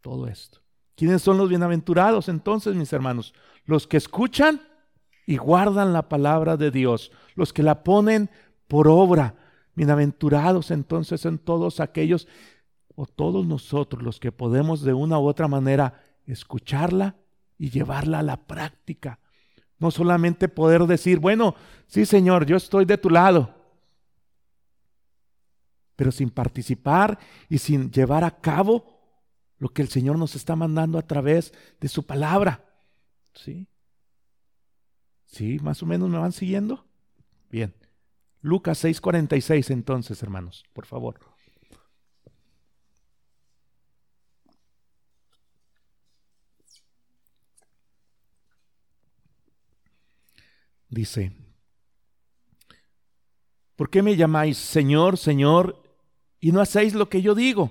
[0.00, 0.60] Todo esto.
[0.96, 3.34] ¿Quiénes son los bienaventurados entonces, mis hermanos?
[3.64, 4.60] Los que escuchan
[5.26, 8.30] y guardan la palabra de Dios, los que la ponen
[8.68, 9.34] por obra.
[9.74, 12.28] Bienaventurados entonces son todos aquellos
[12.94, 17.16] o todos nosotros los que podemos de una u otra manera escucharla
[17.56, 19.20] y llevarla a la práctica.
[19.78, 21.54] No solamente poder decir, bueno,
[21.86, 23.54] sí Señor, yo estoy de tu lado,
[25.96, 28.99] pero sin participar y sin llevar a cabo
[29.60, 32.64] lo que el Señor nos está mandando a través de su palabra.
[33.34, 33.68] ¿Sí?
[35.26, 35.58] ¿Sí?
[35.62, 36.84] ¿Más o menos me van siguiendo?
[37.50, 37.74] Bien.
[38.40, 41.20] Lucas 6:46 entonces, hermanos, por favor.
[50.88, 51.32] Dice,
[53.76, 55.80] ¿por qué me llamáis Señor, Señor,
[56.40, 57.70] y no hacéis lo que yo digo.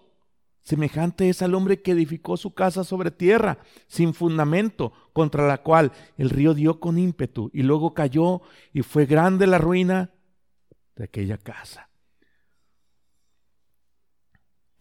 [0.61, 5.91] Semejante es al hombre que edificó su casa sobre tierra, sin fundamento, contra la cual
[6.17, 10.11] el río dio con ímpetu, y luego cayó, y fue grande la ruina
[10.95, 11.91] de aquella casa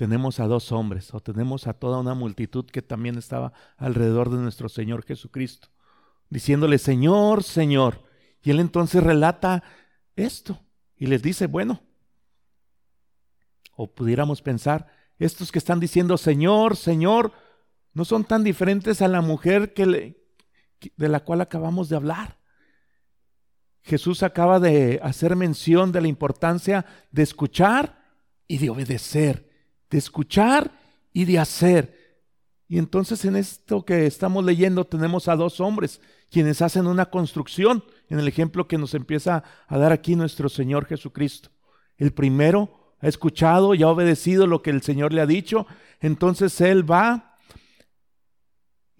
[0.01, 4.39] tenemos a dos hombres o tenemos a toda una multitud que también estaba alrededor de
[4.39, 5.69] nuestro Señor Jesucristo,
[6.31, 8.03] diciéndole, Señor, Señor.
[8.43, 9.63] Y él entonces relata
[10.17, 10.59] esto
[10.97, 11.83] y les dice, bueno,
[13.77, 14.87] o pudiéramos pensar,
[15.25, 17.33] estos que están diciendo, Señor, Señor,
[17.95, 20.17] no son tan diferentes a la mujer que
[20.97, 22.39] de la cual acabamos de hablar.
[23.83, 28.03] Jesús acaba de hacer mención de la importancia de escuchar
[28.49, 29.51] y de obedecer
[29.91, 30.73] de escuchar
[31.13, 31.99] y de hacer.
[32.69, 37.85] Y entonces en esto que estamos leyendo tenemos a dos hombres quienes hacen una construcción
[38.09, 41.51] en el ejemplo que nos empieza a dar aquí nuestro Señor Jesucristo.
[41.97, 45.67] El primero ha escuchado y ha obedecido lo que el Señor le ha dicho,
[46.01, 47.31] entonces él va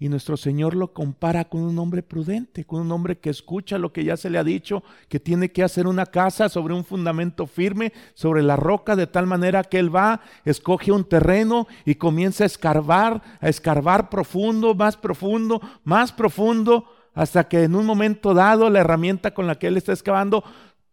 [0.01, 3.93] y nuestro Señor lo compara con un hombre prudente, con un hombre que escucha lo
[3.93, 7.45] que ya se le ha dicho, que tiene que hacer una casa sobre un fundamento
[7.45, 12.45] firme, sobre la roca, de tal manera que él va, escoge un terreno y comienza
[12.45, 18.71] a escarbar, a escarbar profundo, más profundo, más profundo, hasta que en un momento dado
[18.71, 20.43] la herramienta con la que él está excavando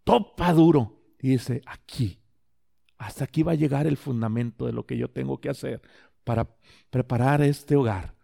[0.05, 2.18] topa duro y dice, aquí,
[2.99, 5.81] hasta aquí va a llegar el fundamento de lo que yo tengo que hacer
[6.25, 6.49] para
[6.91, 8.15] preparar este hogar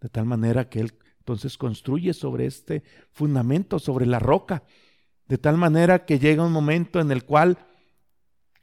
[0.00, 4.64] de tal manera que él entonces construye sobre este fundamento, sobre la roca.
[5.26, 7.58] De tal manera que llega un momento en el cual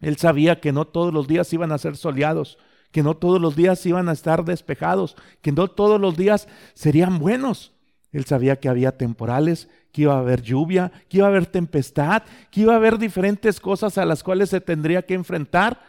[0.01, 2.57] él sabía que no todos los días iban a ser soleados,
[2.91, 7.19] que no todos los días iban a estar despejados, que no todos los días serían
[7.19, 7.73] buenos.
[8.11, 12.23] Él sabía que había temporales, que iba a haber lluvia, que iba a haber tempestad,
[12.51, 15.79] que iba a haber diferentes cosas a las cuales se tendría que enfrentar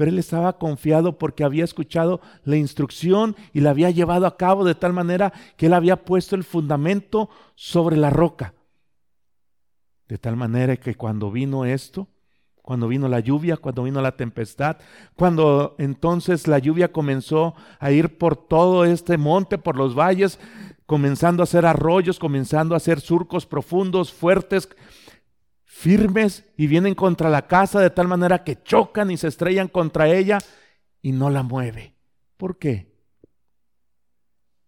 [0.00, 4.64] pero él estaba confiado porque había escuchado la instrucción y la había llevado a cabo
[4.64, 8.54] de tal manera que él había puesto el fundamento sobre la roca.
[10.08, 12.08] De tal manera que cuando vino esto,
[12.62, 14.78] cuando vino la lluvia, cuando vino la tempestad,
[15.16, 20.38] cuando entonces la lluvia comenzó a ir por todo este monte, por los valles,
[20.90, 24.68] comenzando a hacer arroyos, comenzando a hacer surcos profundos, fuertes,
[25.62, 30.08] firmes y vienen contra la casa de tal manera que chocan y se estrellan contra
[30.08, 30.38] ella
[31.00, 31.94] y no la mueve.
[32.36, 32.92] ¿Por qué?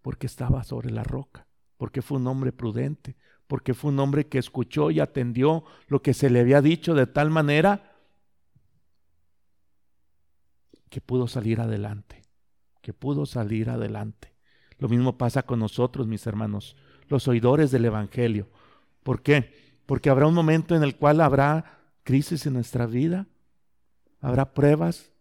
[0.01, 3.17] Porque estaba sobre la roca, porque fue un hombre prudente,
[3.49, 7.09] porque fue un hombre que escuchó y atendió lo que se le había dicho de
[7.09, 7.97] tal manera
[10.89, 12.23] que pudo salir adelante,
[12.81, 14.32] que pudo salir adelante.
[14.83, 16.77] Lo mismo pasa con nosotros, mis hermanos,
[17.09, 18.49] los oidores del Evangelio.
[19.03, 19.63] ¿Por qué?
[19.87, 23.27] porque habrá un momento en el cual habrá crisis en nuestra vida,
[24.21, 25.13] habrá pruebas,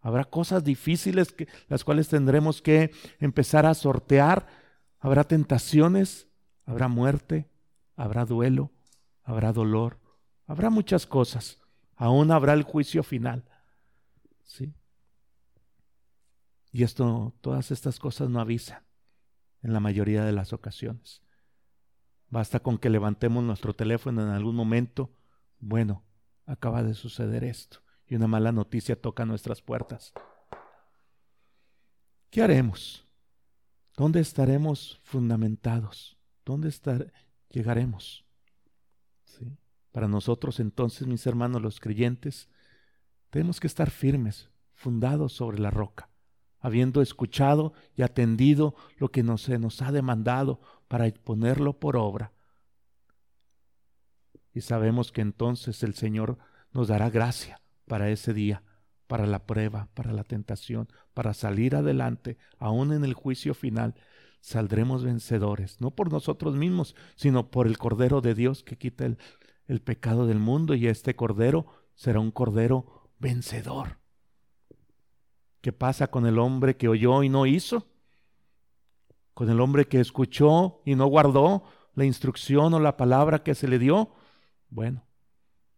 [0.00, 1.34] habrá cosas difíciles
[1.68, 4.46] las cuales tendremos que empezar a sortear,
[5.00, 6.28] habrá tentaciones,
[6.64, 7.50] habrá muerte,
[7.96, 8.70] habrá duelo,
[9.22, 9.98] habrá dolor,
[10.46, 11.58] habrá muchas cosas,
[11.96, 13.44] aún habrá el juicio final.
[14.44, 14.72] ¿Sí?
[16.70, 18.84] Y esto, todas estas cosas no avisan
[19.62, 21.22] en la mayoría de las ocasiones.
[22.28, 25.10] Basta con que levantemos nuestro teléfono en algún momento.
[25.58, 26.04] Bueno,
[26.46, 30.12] acaba de suceder esto y una mala noticia toca nuestras puertas.
[32.30, 33.06] ¿Qué haremos?
[33.96, 36.18] ¿Dónde estaremos fundamentados?
[36.44, 37.12] ¿Dónde estar,
[37.48, 38.24] llegaremos?
[39.92, 42.48] Para nosotros entonces, mis hermanos los creyentes,
[43.30, 46.07] tenemos que estar firmes, fundados sobre la roca,
[46.60, 52.32] habiendo escuchado y atendido lo que nos, se nos ha demandado para ponerlo por obra.
[54.52, 56.38] Y sabemos que entonces el Señor
[56.72, 58.62] nos dará gracia para ese día,
[59.06, 63.94] para la prueba, para la tentación, para salir adelante, aún en el juicio final.
[64.40, 69.18] Saldremos vencedores, no por nosotros mismos, sino por el Cordero de Dios que quita el,
[69.66, 73.97] el pecado del mundo y este Cordero será un Cordero vencedor.
[75.68, 77.86] ¿Qué pasa con el hombre que oyó y no hizo?
[79.34, 81.62] con el hombre que escuchó y no guardó
[81.94, 84.14] la instrucción o la palabra que se le dio?
[84.70, 85.04] Bueno,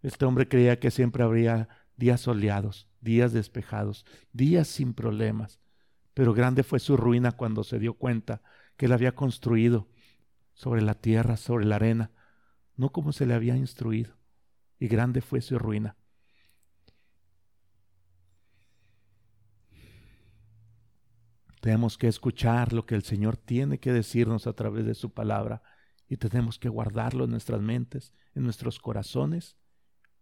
[0.00, 5.58] este hombre creía que siempre habría días soleados, días despejados, días sin problemas.
[6.14, 8.42] Pero grande fue su ruina cuando se dio cuenta
[8.76, 9.88] que él había construido
[10.54, 12.12] sobre la tierra, sobre la arena,
[12.76, 14.14] no como se le había instruido.
[14.78, 15.96] Y grande fue su ruina.
[21.60, 25.62] Tenemos que escuchar lo que el Señor tiene que decirnos a través de su palabra
[26.08, 29.56] y tenemos que guardarlo en nuestras mentes, en nuestros corazones.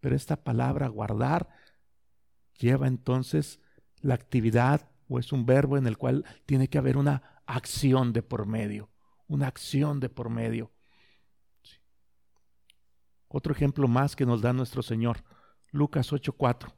[0.00, 1.48] Pero esta palabra guardar
[2.58, 3.60] lleva entonces
[4.00, 8.22] la actividad o es un verbo en el cual tiene que haber una acción de
[8.22, 8.90] por medio,
[9.28, 10.72] una acción de por medio.
[13.28, 15.22] Otro ejemplo más que nos da nuestro Señor,
[15.70, 16.74] Lucas 8:4.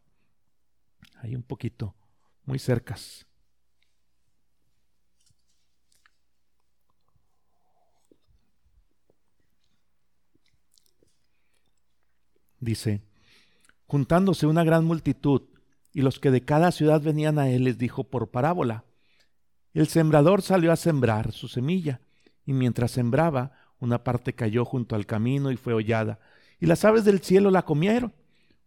[1.16, 1.94] Ahí un poquito,
[2.44, 3.29] muy cercas.
[12.60, 13.02] Dice,
[13.86, 15.42] juntándose una gran multitud,
[15.92, 18.84] y los que de cada ciudad venían a él les dijo por parábola,
[19.72, 22.00] el sembrador salió a sembrar su semilla,
[22.44, 26.20] y mientras sembraba, una parte cayó junto al camino y fue hollada,
[26.60, 28.12] y las aves del cielo la comieron.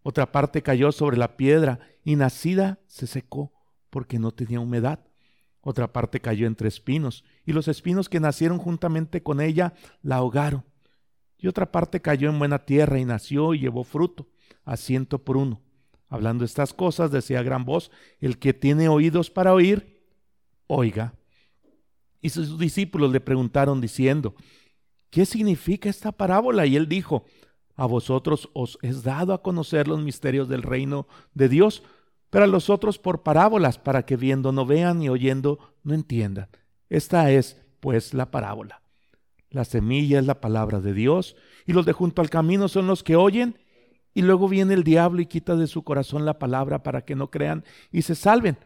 [0.02, 3.54] Otra parte cayó sobre la piedra, y nacida se secó,
[3.90, 5.00] porque no tenía humedad.
[5.62, 10.66] Otra parte cayó entre espinos, y los espinos que nacieron juntamente con ella la ahogaron
[11.44, 14.28] y otra parte cayó en buena tierra y nació y llevó fruto,
[14.64, 15.60] a ciento por uno.
[16.08, 17.92] Hablando estas cosas, decía gran voz,
[18.22, 20.06] el que tiene oídos para oír,
[20.68, 21.16] oiga.
[22.22, 24.36] Y sus discípulos le preguntaron diciendo,
[25.10, 26.66] ¿qué significa esta parábola?
[26.66, 27.26] Y él dijo,
[27.76, 31.84] a vosotros os es dado a conocer los misterios del reino de Dios,
[32.30, 36.48] pero a los otros por parábolas, para que viendo no vean y oyendo no entiendan.
[36.90, 38.83] Esta es, pues, la parábola.
[39.54, 41.36] La semilla es la palabra de Dios
[41.68, 43.60] y los de junto al camino son los que oyen
[44.16, 47.30] y luego viene el diablo y quita de su corazón la palabra para que no
[47.30, 48.58] crean y se salven.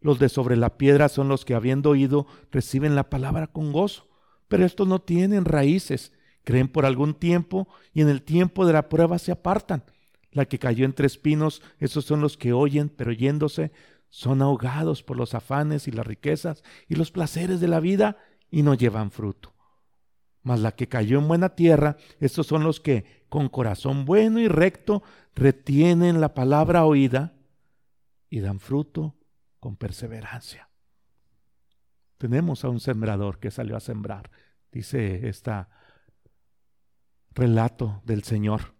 [0.00, 4.08] Los de sobre la piedra son los que habiendo oído reciben la palabra con gozo,
[4.48, 6.12] pero estos no tienen raíces,
[6.42, 9.84] creen por algún tiempo y en el tiempo de la prueba se apartan.
[10.32, 13.70] La que cayó entre espinos, esos son los que oyen, pero yéndose
[14.10, 18.16] son ahogados por los afanes y las riquezas y los placeres de la vida
[18.50, 19.53] y no llevan fruto.
[20.44, 24.46] Mas la que cayó en buena tierra, estos son los que con corazón bueno y
[24.46, 25.02] recto
[25.34, 27.34] retienen la palabra oída
[28.30, 29.16] y dan fruto
[29.58, 30.68] con perseverancia.
[32.18, 34.30] Tenemos a un sembrador que salió a sembrar,
[34.70, 35.66] dice este
[37.32, 38.74] relato del Señor.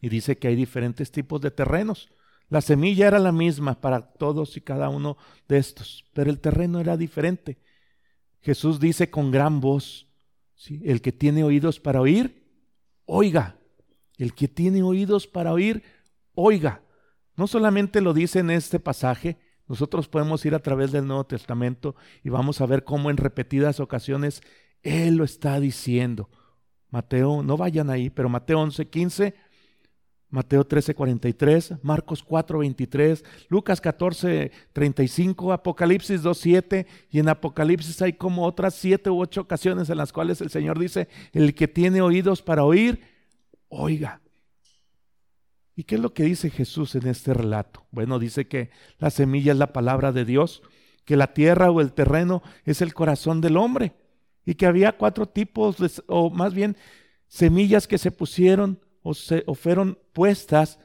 [0.00, 2.10] Y dice que hay diferentes tipos de terrenos.
[2.48, 5.16] La semilla era la misma para todos y cada uno
[5.48, 7.58] de estos, pero el terreno era diferente.
[8.40, 10.07] Jesús dice con gran voz,
[10.66, 12.44] el que tiene oídos para oír,
[13.04, 13.56] oiga.
[14.16, 15.82] El que tiene oídos para oír,
[16.34, 16.82] oiga.
[17.36, 19.38] No solamente lo dice en este pasaje,
[19.68, 21.94] nosotros podemos ir a través del Nuevo Testamento
[22.24, 24.42] y vamos a ver cómo en repetidas ocasiones
[24.82, 26.30] Él lo está diciendo.
[26.90, 29.34] Mateo, no vayan ahí, pero Mateo 11, 15
[30.30, 38.02] Mateo 13, 43, Marcos 4, 23, Lucas 14, 35, Apocalipsis 2, 7 y en Apocalipsis
[38.02, 41.66] hay como otras siete u ocho ocasiones en las cuales el Señor dice, el que
[41.66, 43.00] tiene oídos para oír,
[43.68, 44.20] oiga.
[45.74, 47.86] ¿Y qué es lo que dice Jesús en este relato?
[47.90, 50.62] Bueno, dice que la semilla es la palabra de Dios,
[51.04, 53.94] que la tierra o el terreno es el corazón del hombre
[54.44, 56.76] y que había cuatro tipos, o más bien
[57.28, 60.78] semillas que se pusieron o, se, fueron puestas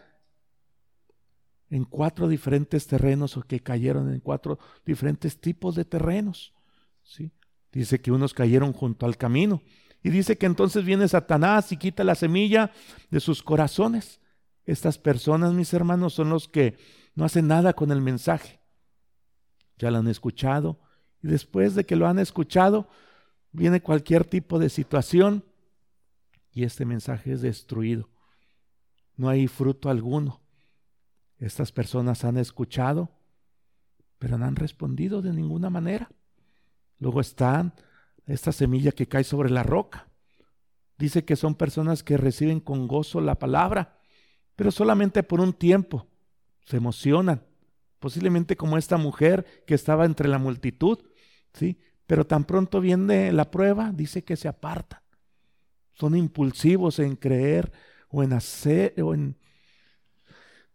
[1.70, 6.54] en cuatro diferentes terrenos o que cayeron en cuatro diferentes tipos de terrenos.
[7.02, 7.32] ¿sí?
[7.72, 9.62] Dice que unos cayeron junto al camino.
[10.04, 12.72] Y dice que entonces viene Satanás y quita la semilla
[13.10, 14.20] de sus corazones.
[14.66, 16.78] Estas personas, mis hermanos, son los que
[17.16, 18.60] no hacen nada con el mensaje.
[19.78, 20.80] Ya lo han escuchado
[21.24, 22.90] y después de que lo han escuchado,
[23.52, 25.46] viene cualquier tipo de situación
[26.54, 28.10] y este mensaje es destruido.
[29.16, 30.42] No hay fruto alguno.
[31.40, 33.12] Estas personas han escuchado,
[34.20, 36.10] pero no han respondido de ninguna manera.
[37.00, 37.74] Luego están
[38.26, 40.08] esta semilla que cae sobre la roca.
[40.98, 44.00] Dice que son personas que reciben con gozo la palabra,
[44.56, 46.08] pero solamente por un tiempo.
[46.66, 47.44] Se emocionan,
[48.00, 51.00] posiblemente como esta mujer que estaba entre la multitud,
[51.54, 51.80] ¿sí?
[52.06, 55.03] Pero tan pronto viene la prueba, dice que se aparta
[55.94, 57.72] son impulsivos en creer
[58.10, 59.38] o en hacer o en,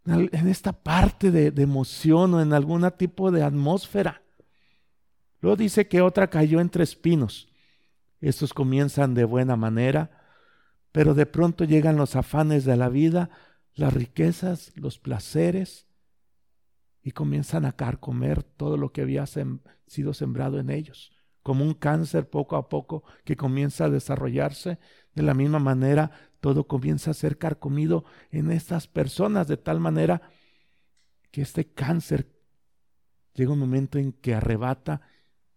[0.07, 4.23] en esta parte de, de emoción o en algún tipo de atmósfera.
[5.41, 7.49] Luego dice que otra cayó entre espinos.
[8.21, 10.11] Estos comienzan de buena manera,
[10.91, 13.31] pero de pronto llegan los afanes de la vida,
[13.75, 15.87] las riquezas, los placeres,
[17.03, 19.25] y comienzan a carcomer todo lo que había
[19.87, 21.13] sido sembrado en ellos
[21.49, 24.79] como un cáncer poco a poco que comienza a desarrollarse.
[25.19, 30.23] De la misma manera, todo comienza a ser carcomido en estas personas de tal manera
[31.33, 32.31] que este cáncer
[33.35, 35.01] llega un momento en que arrebata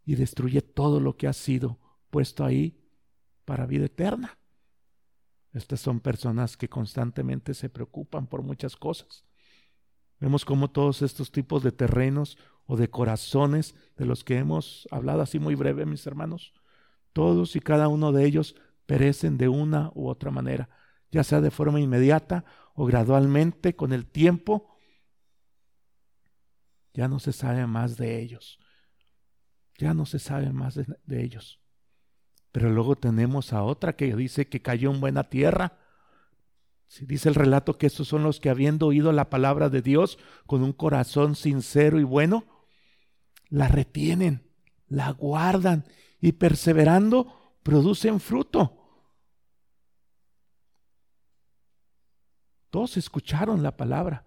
[0.03, 1.77] y destruye todo lo que ha sido
[2.09, 2.75] puesto ahí
[3.45, 4.39] para vida eterna.
[5.53, 9.25] Estas son personas que constantemente se preocupan por muchas cosas.
[10.19, 15.21] Vemos cómo todos estos tipos de terrenos o de corazones de los que hemos hablado
[15.21, 16.51] así muy breve, mis hermanos,
[17.13, 18.55] todos y cada uno de ellos
[18.91, 20.67] perecen de una u otra manera,
[21.11, 24.75] ya sea de forma inmediata o gradualmente con el tiempo.
[26.93, 28.59] Ya no se sabe más de ellos.
[29.77, 31.61] Ya no se sabe más de, ellos.
[32.51, 35.79] Pero luego tenemos a otra que dice que cayó en buena tierra.
[36.87, 40.19] Si dice el relato que estos son los que habiendo oído la palabra de Dios
[40.45, 42.67] con un corazón sincero y bueno,
[43.47, 44.51] la retienen,
[44.89, 45.85] la guardan
[46.19, 48.79] y perseverando producen fruto.
[52.71, 54.25] Todos escucharon la palabra,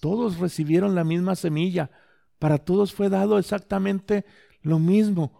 [0.00, 1.90] todos recibieron la misma semilla,
[2.38, 4.24] para todos fue dado exactamente
[4.62, 5.38] lo mismo.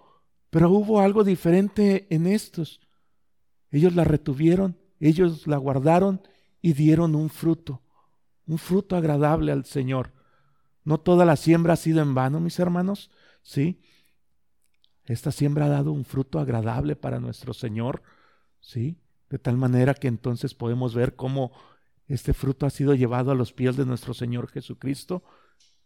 [0.50, 2.80] Pero hubo algo diferente en estos.
[3.70, 6.20] Ellos la retuvieron, ellos la guardaron
[6.60, 7.82] y dieron un fruto,
[8.46, 10.12] un fruto agradable al Señor.
[10.84, 13.10] No toda la siembra ha sido en vano, mis hermanos,
[13.42, 13.80] ¿sí?
[15.04, 18.02] Esta siembra ha dado un fruto agradable para nuestro Señor,
[18.60, 18.98] ¿sí?
[19.28, 21.52] De tal manera que entonces podemos ver cómo
[22.12, 25.22] este fruto ha sido llevado a los pies de nuestro Señor Jesucristo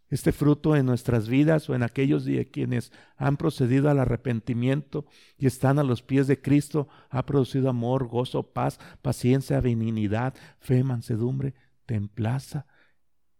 [0.08, 5.06] este fruto en nuestras vidas o en aquellos de quienes han procedido al arrepentimiento
[5.38, 10.84] y están a los pies de Cristo ha producido amor, gozo, paz, paciencia, benignidad, fe,
[10.84, 11.54] mansedumbre,
[11.86, 12.66] templaza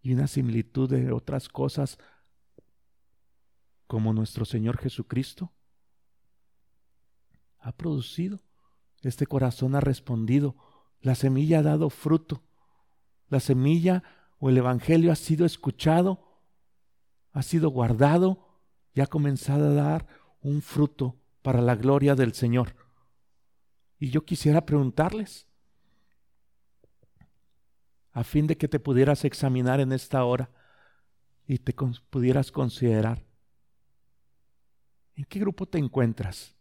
[0.01, 1.99] y una similitud de otras cosas
[3.87, 5.53] como nuestro Señor Jesucristo
[7.59, 8.41] ha producido.
[9.03, 10.57] Este corazón ha respondido.
[11.01, 12.43] La semilla ha dado fruto.
[13.35, 14.05] La semilla
[14.39, 16.25] o el Evangelio ha sido escuchado
[17.33, 18.63] ha sido guardado
[18.95, 20.07] y ha comenzado a dar
[20.41, 22.77] un fruto para la gloria del Señor.
[23.99, 25.49] Y yo quisiera preguntarles,
[28.13, 30.49] a fin de que te pudieras examinar en esta hora
[31.49, 31.75] y te
[32.09, 33.27] pudieras considerar,
[35.17, 36.55] ¿en qué grupo te encuentras?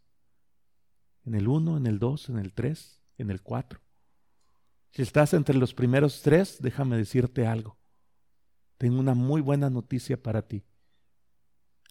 [1.24, 3.80] ¿En el 1, en el 2, en el 3, en el 4?
[4.94, 7.76] Si estás entre los primeros tres, déjame decirte algo.
[8.78, 10.64] Tengo una muy buena noticia para ti.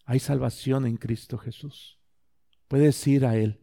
[0.06, 2.00] Hay salvación en Cristo Jesús.
[2.70, 3.60] Puedes ir a Él.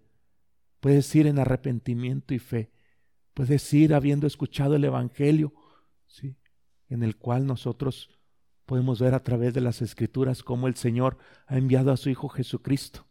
[0.81, 2.71] Puedes ir en arrepentimiento y fe.
[3.33, 5.55] Puedes ir habiendo escuchado el Evangelio,
[6.07, 6.37] ¿sí?
[6.89, 8.11] en el cual nosotros
[8.67, 11.17] podemos ver a través de las Escrituras cómo el Señor
[11.47, 13.07] ha enviado a su Hijo Jesucristo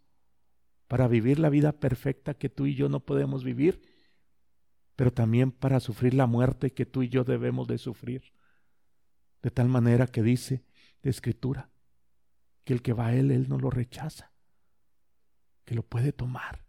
[0.87, 3.81] para vivir la vida perfecta que tú y yo no podemos vivir,
[4.99, 8.33] pero también para sufrir la muerte que tú y yo debemos de sufrir.
[9.41, 10.65] De tal manera que dice
[11.01, 11.71] de escritura
[12.65, 14.33] que el que va a él, él no lo rechaza,
[15.63, 16.65] que lo puede tomar.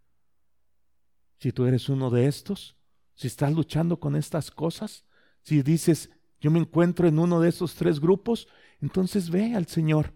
[1.39, 2.77] Si tú eres uno de estos,
[3.15, 5.03] si estás luchando con estas cosas,
[5.41, 6.09] si dices,
[6.39, 8.47] yo me encuentro en uno de esos tres grupos,
[8.79, 10.13] entonces ve al Señor,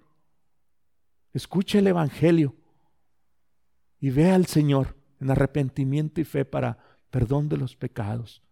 [1.33, 2.55] escucha el Evangelio
[3.99, 6.84] y ve al Señor en arrepentimiento y fe para
[7.15, 8.43] perdón de los pecados.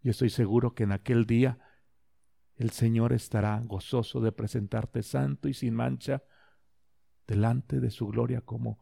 [0.00, 1.58] Y estoy seguro que en aquel día
[2.54, 6.22] el Señor estará gozoso de presentarte santo y sin mancha
[7.26, 8.78] delante de su gloria como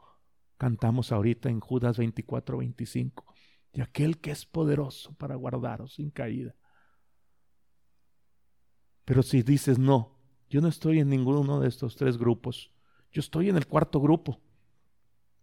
[0.59, 3.35] cantamos ahorita en Judas 24, 25,
[3.73, 6.55] y aquel que es poderoso para guardaros sin caída.
[9.07, 10.19] Pero si dices, no,
[10.51, 12.75] yo no estoy en ninguno de estos tres grupos,
[13.11, 14.43] yo estoy en el cuarto grupo,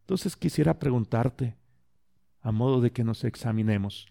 [0.02, 1.58] entonces quisiera preguntarte,
[2.42, 4.08] a modo de que nos examinemos,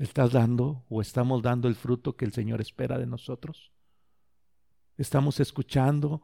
[0.00, 3.70] ¿Estás dando o estamos dando el fruto que el Señor espera de nosotros?
[4.96, 6.22] ¿Estamos escuchando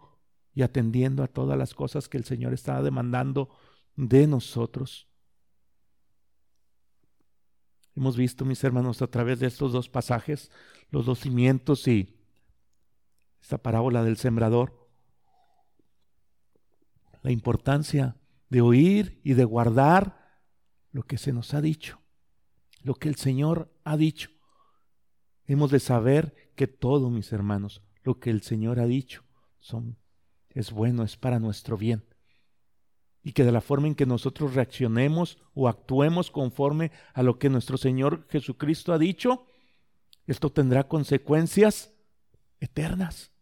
[0.54, 3.50] y atendiendo a todas las cosas que el Señor está demandando
[3.94, 5.10] de nosotros?
[7.94, 10.50] Hemos visto, mis hermanos, a través de estos dos pasajes,
[10.88, 12.18] los dos cimientos y
[13.42, 14.88] esta parábola del sembrador,
[17.20, 18.16] la importancia
[18.48, 20.25] de oír y de guardar
[20.92, 22.00] lo que se nos ha dicho
[22.86, 24.30] lo que el Señor ha dicho.
[25.44, 29.24] Hemos de saber que todo, mis hermanos, lo que el Señor ha dicho
[29.58, 29.98] son,
[30.50, 32.04] es bueno, es para nuestro bien.
[33.24, 37.50] Y que de la forma en que nosotros reaccionemos o actuemos conforme a lo que
[37.50, 39.48] nuestro Señor Jesucristo ha dicho,
[40.28, 41.92] esto tendrá consecuencias
[42.60, 43.32] eternas.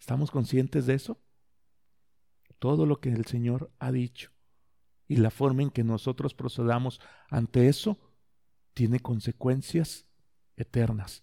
[0.00, 1.16] ¿Estamos conscientes de eso?
[2.58, 4.32] Todo lo que el Señor ha dicho
[5.12, 6.98] y la forma en que nosotros procedamos
[7.28, 7.98] ante eso
[8.72, 10.06] tiene consecuencias
[10.56, 11.22] eternas.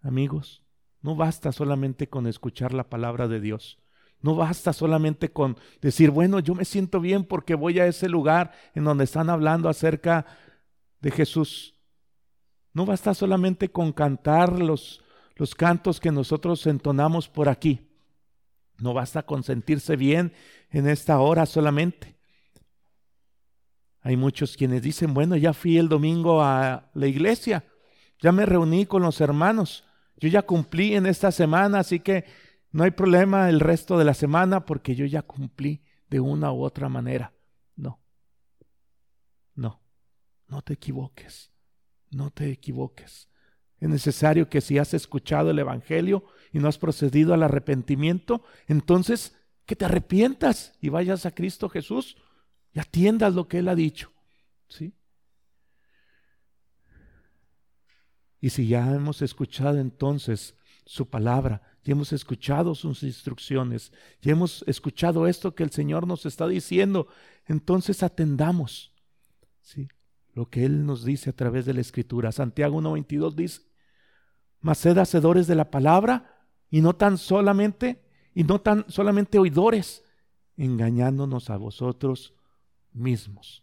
[0.00, 0.62] Amigos,
[1.02, 3.80] no basta solamente con escuchar la palabra de Dios,
[4.20, 8.52] No basta solamente con decir, bueno, yo me siento bien porque voy a ese lugar
[8.74, 10.24] en donde están hablando acerca
[11.00, 11.74] de Jesús.
[12.72, 15.02] No basta solamente con cantar los,
[15.34, 17.90] los cantos que nosotros entonamos por aquí.
[18.78, 20.32] No basta con sentirse bien
[20.70, 22.13] en esta hora solamente.
[24.04, 27.64] Hay muchos quienes dicen, bueno, ya fui el domingo a la iglesia,
[28.20, 29.84] ya me reuní con los hermanos,
[30.18, 32.26] yo ya cumplí en esta semana, así que
[32.70, 36.62] no hay problema el resto de la semana porque yo ya cumplí de una u
[36.62, 37.32] otra manera.
[37.76, 37.98] No.
[39.54, 39.80] No.
[40.48, 41.50] No te equivoques.
[42.10, 43.30] No te equivoques.
[43.78, 49.34] Es necesario que si has escuchado el Evangelio y no has procedido al arrepentimiento, entonces
[49.64, 52.18] que te arrepientas y vayas a Cristo Jesús
[52.74, 54.12] y atiendas lo que Él ha dicho.
[54.68, 54.92] ¿Sí?
[58.40, 64.64] Y si ya hemos escuchado entonces su palabra, y hemos escuchado sus instrucciones, y hemos
[64.66, 67.08] escuchado esto que el Señor nos está diciendo,
[67.46, 68.92] entonces atendamos
[69.62, 69.88] ¿sí?
[70.32, 72.32] lo que Él nos dice a través de la Escritura.
[72.32, 73.62] Santiago 1.22 dice,
[74.60, 78.02] mas sed hacedores de la palabra y no tan solamente,
[78.34, 80.02] y no tan solamente oidores,
[80.56, 82.34] engañándonos a vosotros
[82.94, 83.62] mismos.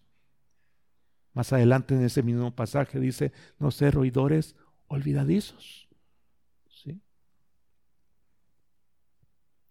[1.34, 4.56] Más adelante en ese mismo pasaje dice, no ser oidores
[4.88, 5.88] olvidadizos.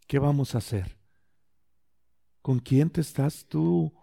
[0.07, 0.97] ¿Qué vamos a hacer?
[2.43, 3.95] ¿Con quién te estás tú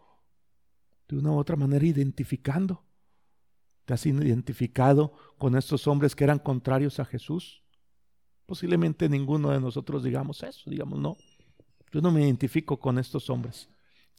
[1.09, 2.85] de una u otra manera identificando?
[3.83, 7.61] ¿Te has identificado con estos hombres que eran contrarios a Jesús?
[8.45, 11.17] Posiblemente ninguno de nosotros digamos eso, digamos no.
[11.91, 13.69] Yo no me identifico con estos hombres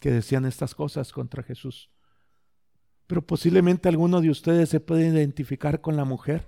[0.00, 1.90] que decían estas cosas contra Jesús.
[3.06, 6.46] Pero posiblemente alguno de ustedes se puede identificar con la mujer.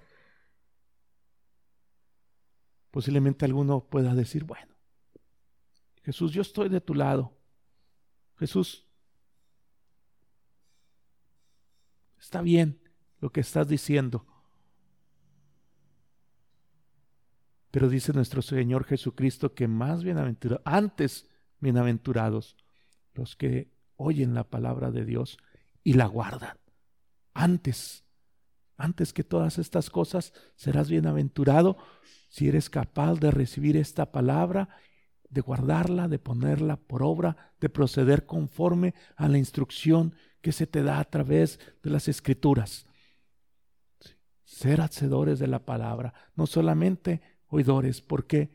[2.90, 4.74] Posiblemente alguno pueda decir, bueno,
[6.02, 7.36] Jesús, yo estoy de tu lado.
[8.38, 8.86] Jesús,
[12.18, 12.80] está bien
[13.20, 14.26] lo que estás diciendo.
[17.70, 21.28] Pero dice nuestro Señor Jesucristo que más bienaventurados, antes
[21.60, 22.56] bienaventurados,
[23.14, 25.38] los que oyen la palabra de Dios
[25.82, 26.56] y la guardan.
[27.34, 28.04] Antes,
[28.76, 31.76] antes que todas estas cosas, serás bienaventurado
[32.28, 34.68] si eres capaz de recibir esta palabra
[35.30, 40.82] de guardarla, de ponerla por obra, de proceder conforme a la instrucción que se te
[40.82, 42.86] da a través de las escrituras.
[44.44, 48.00] Ser hacedores de la palabra, no solamente oidores.
[48.02, 48.50] ¿Por qué?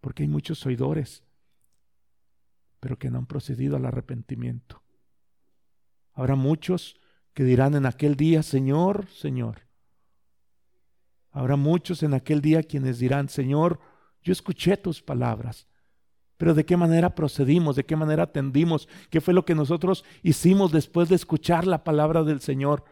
[0.00, 1.24] Porque hay muchos oidores,
[2.86, 4.80] pero que no han procedido al arrepentimiento.
[6.12, 6.94] Habrá muchos
[7.34, 9.62] que dirán en aquel día, Señor, Señor.
[11.32, 13.80] Habrá muchos en aquel día quienes dirán, Señor,
[14.22, 15.66] yo escuché tus palabras,
[16.36, 17.74] pero ¿de qué manera procedimos?
[17.74, 18.88] ¿De qué manera atendimos?
[19.10, 22.84] ¿Qué fue lo que nosotros hicimos después de escuchar la palabra del Señor?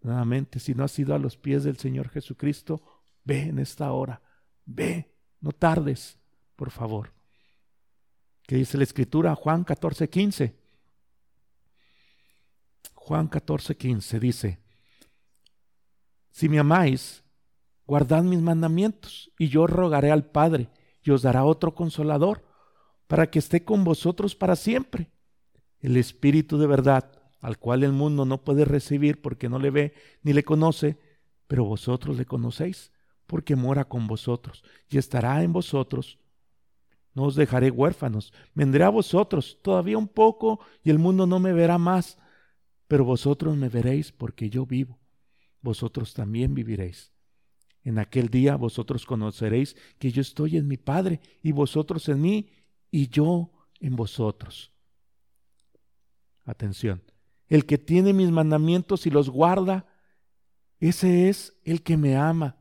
[0.00, 2.84] Nuevamente, si no has ido a los pies del Señor Jesucristo,
[3.24, 4.22] ve en esta hora,
[4.64, 6.20] ve, no tardes,
[6.54, 7.20] por favor.
[8.52, 9.34] ¿Qué dice la Escritura?
[9.34, 10.54] Juan 14, 15.
[12.92, 14.58] Juan 14, 15 dice,
[16.30, 17.24] si me amáis,
[17.86, 20.68] guardad mis mandamientos, y yo rogaré al Padre,
[21.02, 22.44] y os dará otro consolador,
[23.06, 25.10] para que esté con vosotros para siempre.
[25.80, 29.94] El Espíritu de verdad, al cual el mundo no puede recibir porque no le ve
[30.22, 30.98] ni le conoce,
[31.46, 32.92] pero vosotros le conocéis,
[33.26, 36.18] porque mora con vosotros, y estará en vosotros.
[37.14, 41.52] No os dejaré huérfanos, vendré a vosotros todavía un poco, y el mundo no me
[41.52, 42.18] verá más,
[42.88, 44.98] pero vosotros me veréis porque yo vivo,
[45.60, 47.12] vosotros también viviréis.
[47.84, 52.50] En aquel día vosotros conoceréis que yo estoy en mi Padre y vosotros en mí
[52.90, 53.50] y yo
[53.80, 54.72] en vosotros.
[56.44, 57.02] Atención,
[57.48, 59.86] el que tiene mis mandamientos y los guarda,
[60.80, 62.56] ese es el que me ama.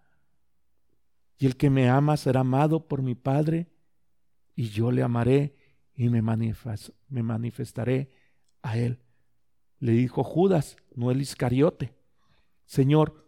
[1.38, 3.71] Y el que me ama será amado por mi Padre
[4.56, 5.56] y yo le amaré
[5.96, 8.10] y me, manifestaré
[8.62, 9.00] a él.
[9.80, 11.94] Le dijo Judas, no el Iscariote.
[12.66, 13.28] Señor,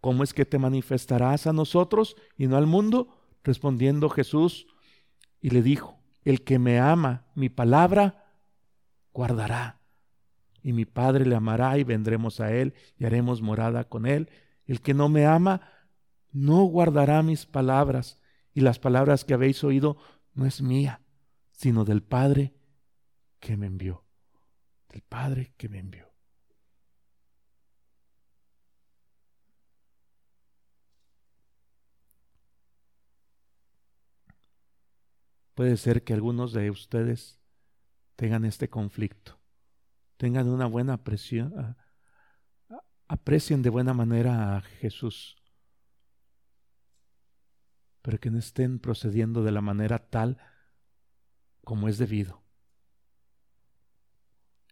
[0.00, 3.08] ¿cómo es que te manifestarás a nosotros y no al mundo?
[3.42, 4.66] Respondiendo Jesús
[5.40, 8.36] y le dijo, el que me ama, mi palabra,
[9.12, 9.80] guardará.
[10.62, 14.30] Y mi Padre le amará y vendremos a él y haremos morada con él.
[14.66, 15.60] El que no me ama,
[16.30, 18.18] no guardará mis palabras.
[18.54, 19.96] Y las palabras que habéis oído
[20.34, 21.02] no es mía,
[21.50, 22.54] sino del Padre
[23.40, 24.04] que me envió.
[24.88, 26.12] Del Padre que me envió.
[35.54, 37.40] puede ser que algunos de ustedes
[38.16, 39.40] tengan este conflicto,
[40.16, 41.76] tengan una buena apreciación,
[43.08, 45.41] aprecien de buena manera a Jesús,
[48.02, 50.38] pero que no estén procediendo de la manera tal
[51.64, 52.42] como es debido.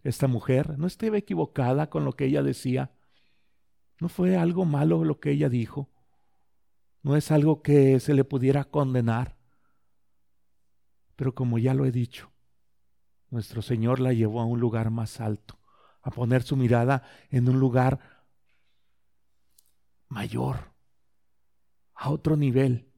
[0.03, 2.93] Esta mujer no estaba equivocada con lo que ella decía,
[4.01, 5.91] no fue algo malo lo que ella dijo,
[7.03, 9.37] no es algo que se le pudiera condenar,
[11.17, 12.33] pero como ya lo he dicho,
[13.29, 15.59] nuestro Señor la llevó a un lugar más alto,
[16.03, 18.25] a poner su mirada en un lugar
[20.09, 20.73] mayor,
[21.95, 22.90] a otro nivel,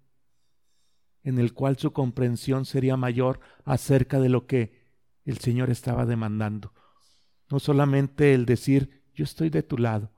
[1.22, 4.82] en el cual su comprensión sería mayor acerca de lo que
[5.24, 6.72] el Señor estaba demandando.
[7.50, 10.12] No solamente el decir, yo estoy de tu lado,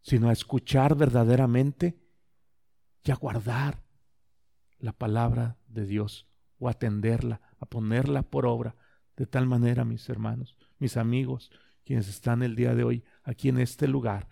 [0.00, 1.98] sino a escuchar verdaderamente
[3.02, 3.82] y a guardar
[4.78, 6.28] la palabra de Dios
[6.58, 8.76] o atenderla, a ponerla por obra,
[9.16, 11.50] de tal manera, mis hermanos, mis amigos,
[11.84, 14.28] quienes están el día de hoy aquí en este lugar,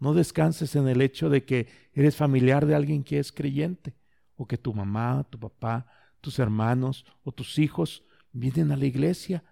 [0.00, 3.96] no descanses en el hecho de que eres familiar de alguien que es creyente,
[4.38, 5.86] o que tu mamá, tu papá,
[6.20, 9.44] tus hermanos o tus hijos vienen a la iglesia,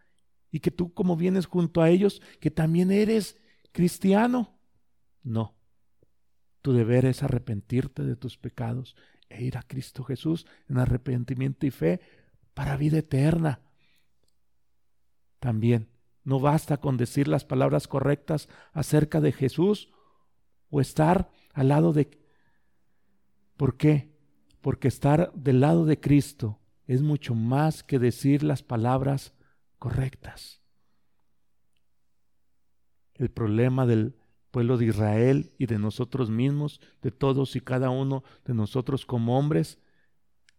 [0.51, 3.37] y que tú como vienes junto a ellos, que también eres
[3.73, 4.59] cristiano.
[5.23, 5.57] No,
[6.63, 8.97] tu deber es arrepentirte de tus pecados
[9.29, 12.01] e ir a Cristo Jesús en arrepentimiento y fe
[12.55, 13.61] para vida eterna.
[15.41, 15.91] También
[16.23, 19.91] no basta con decir las palabras correctas acerca de Jesús
[20.71, 22.19] o estar al lado de...
[23.57, 24.16] ¿Por qué?
[24.67, 26.59] Porque estar del lado de Cristo
[26.89, 29.33] es mucho más que decir las palabras
[29.79, 30.61] correctas.
[33.15, 34.17] El problema del
[34.51, 39.39] pueblo de Israel y de nosotros mismos, de todos y cada uno de nosotros como
[39.39, 39.79] hombres,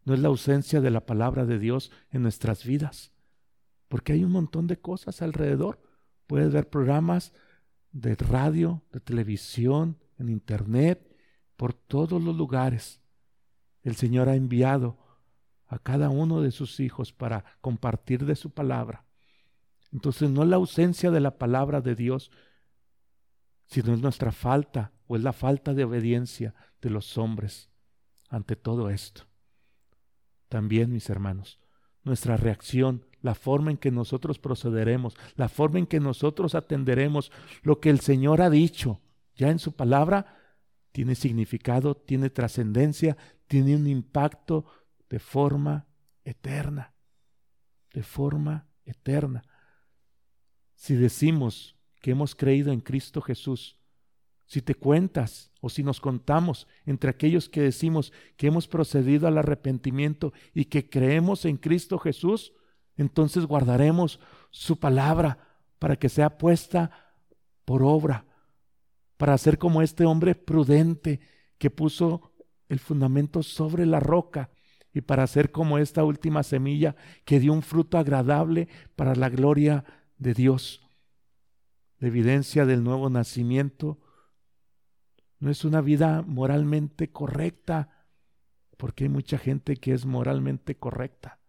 [0.05, 3.11] no es la ausencia de la palabra de Dios en nuestras vidas,
[3.89, 5.81] porque hay un montón de cosas alrededor.
[6.27, 7.33] Puedes ver programas
[7.91, 11.13] de radio, de televisión, en internet,
[11.57, 13.01] por todos los lugares.
[13.87, 14.97] El Señor ha enviado
[15.65, 19.05] a cada uno de sus hijos para compartir de su palabra.
[19.93, 22.29] Entonces no es la ausencia de la palabra de Dios,
[23.67, 27.69] sino es nuestra falta o es la falta de obediencia de los hombres
[28.27, 29.21] ante todo esto.
[30.49, 31.61] También, mis hermanos,
[32.03, 37.31] nuestra reacción, la forma en que nosotros procederemos, la forma en que nosotros atenderemos
[37.61, 38.99] lo que el Señor ha dicho
[39.33, 40.35] ya en su palabra,
[40.91, 43.15] tiene significado, tiene trascendencia,
[43.47, 44.65] tiene un impacto
[45.09, 45.87] de forma
[46.23, 46.93] eterna,
[47.93, 49.43] de forma eterna.
[50.75, 53.79] Si decimos que hemos creído en Cristo Jesús,
[54.45, 59.37] si te cuentas o si nos contamos entre aquellos que decimos que hemos procedido al
[59.37, 62.53] arrepentimiento y que creemos en Cristo Jesús,
[62.95, 64.19] entonces guardaremos
[64.51, 66.91] su palabra para que sea puesta
[67.65, 68.25] por obra,
[69.17, 71.19] para ser como este hombre prudente
[71.57, 72.36] que puso
[72.69, 74.49] el fundamento sobre la roca
[74.93, 79.85] y para ser como esta última semilla que dio un fruto agradable para la gloria
[80.17, 80.87] de Dios.
[81.99, 83.99] La evidencia del nuevo nacimiento
[85.39, 88.05] no es una vida moralmente correcta,
[88.77, 91.39] porque hay mucha gente que es moralmente correcta,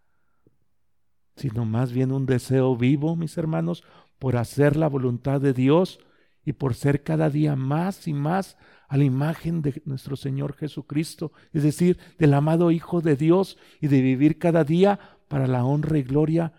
[1.37, 3.85] sino más bien un deseo vivo, mis hermanos,
[4.19, 6.01] por hacer la voluntad de Dios
[6.45, 8.57] y por ser cada día más y más
[8.89, 13.89] a la imagen de nuestro Señor Jesucristo, es decir, del amado Hijo de Dios y
[13.89, 16.55] de vivir cada día para la honra y gloria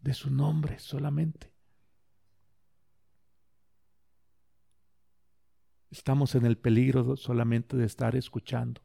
[0.00, 1.50] de su nombre solamente.
[5.90, 8.82] Estamos en el peligro solamente de estar escuchando,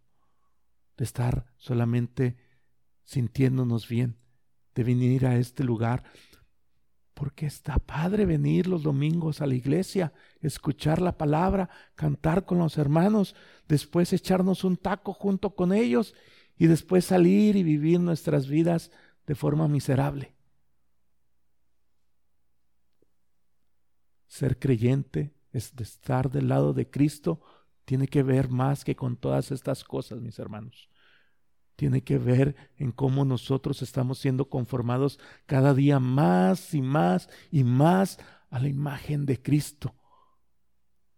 [0.98, 2.38] de estar solamente
[3.04, 4.18] sintiéndonos bien,
[4.76, 6.04] de venir a este lugar,
[7.18, 12.78] porque está padre venir los domingos a la iglesia, escuchar la palabra, cantar con los
[12.78, 13.36] hermanos,
[13.68, 16.14] después echarnos un taco junto con ellos
[16.60, 18.92] y después salir y vivir nuestras vidas
[19.26, 20.36] de forma miserable.
[24.28, 27.42] Ser creyente es estar del lado de Cristo,
[27.86, 30.88] tiene que ver más que con todas estas cosas, mis hermanos.
[31.78, 37.64] Tiene que ver en cómo nosotros estamos siendo conformados cada día más y más y
[37.64, 38.18] más
[38.50, 39.94] a la imagen de Cristo.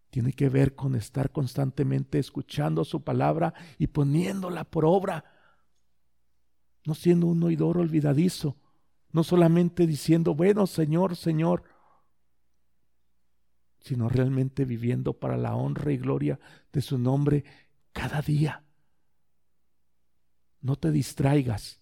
[0.10, 5.24] Tiene que ver con estar constantemente escuchando su palabra y poniéndola por obra.
[6.86, 8.58] No siendo un oidor olvidadizo,
[9.14, 11.64] no solamente diciendo, bueno, Señor, Señor,
[13.80, 16.38] sino realmente viviendo para la honra y gloria
[16.74, 17.46] de su nombre
[17.94, 18.66] cada día.
[20.62, 21.82] No te distraigas,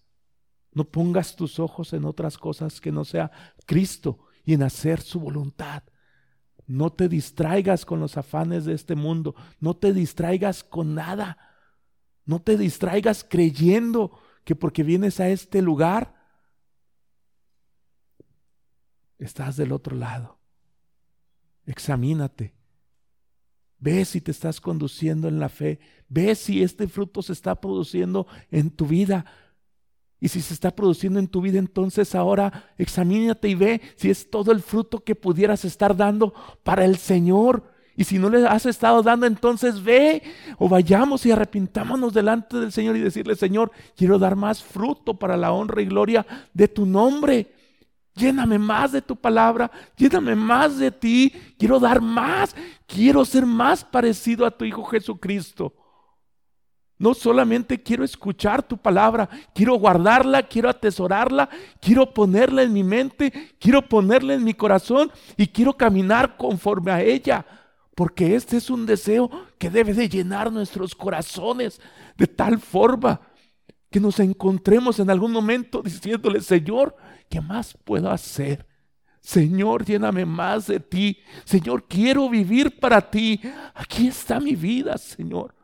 [0.72, 3.32] No pongas tus ojos en otras cosas que no sea
[3.66, 5.82] Cristo y en hacer su voluntad.
[6.66, 9.34] No te distraigas con los afanes de este mundo.
[9.58, 11.38] No te distraigas con nada.
[12.26, 16.14] No te distraigas creyendo que porque vienes a este lugar,
[19.18, 20.38] estás del otro lado.
[21.64, 22.57] Examínate.
[23.78, 25.78] Ve si te estás conduciendo en la fe.
[26.08, 29.24] Ve si este fruto se está produciendo en tu vida.
[30.20, 34.28] Y si se está produciendo en tu vida, entonces ahora examínate y ve si es
[34.30, 37.62] todo el fruto que pudieras estar dando para el Señor.
[37.94, 40.22] Y si no le has estado dando, entonces ve
[40.58, 45.36] o vayamos y arrepintámonos delante del Señor y decirle, Señor, quiero dar más fruto para
[45.36, 47.57] la honra y gloria de tu nombre.
[48.18, 51.32] Lléname más de tu palabra, lléname más de ti.
[51.56, 52.54] Quiero dar más,
[52.86, 55.72] quiero ser más parecido a tu Hijo Jesucristo.
[56.98, 61.48] No solamente quiero escuchar tu palabra, quiero guardarla, quiero atesorarla,
[61.80, 67.00] quiero ponerla en mi mente, quiero ponerla en mi corazón y quiero caminar conforme a
[67.00, 67.46] ella.
[67.94, 71.80] Porque este es un deseo que debe de llenar nuestros corazones
[72.16, 73.20] de tal forma
[73.90, 76.96] que nos encontremos en algún momento diciéndole, Señor,
[77.28, 78.66] ¿qué más puedo hacer?
[79.20, 81.18] Señor, lléname más de ti.
[81.44, 83.40] Señor, quiero vivir para ti.
[83.74, 85.54] Aquí está mi vida, Señor.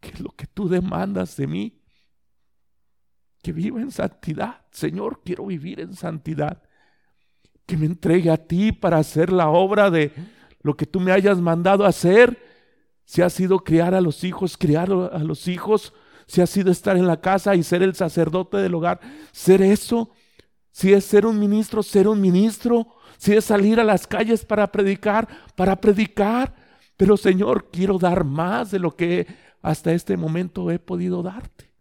[0.00, 1.82] ¿Qué es lo que tú demandas de mí?
[3.42, 4.64] Que viva en santidad.
[4.70, 6.62] Señor, quiero vivir en santidad.
[7.66, 10.12] Que me entregue a ti para hacer la obra de
[10.62, 12.42] lo que tú me hayas mandado hacer.
[13.04, 15.92] Si ha sido criar a los hijos, criar a los hijos.
[16.26, 19.00] Si ha sido estar en la casa y ser el sacerdote del hogar,
[19.32, 20.12] ser eso.
[20.78, 22.86] Si es ser un ministro, ser un ministro.
[23.16, 25.26] Si es salir a las calles para predicar,
[25.56, 26.54] para predicar.
[26.96, 29.26] Pero Señor, quiero dar más de lo que
[29.60, 31.74] hasta este momento he podido darte.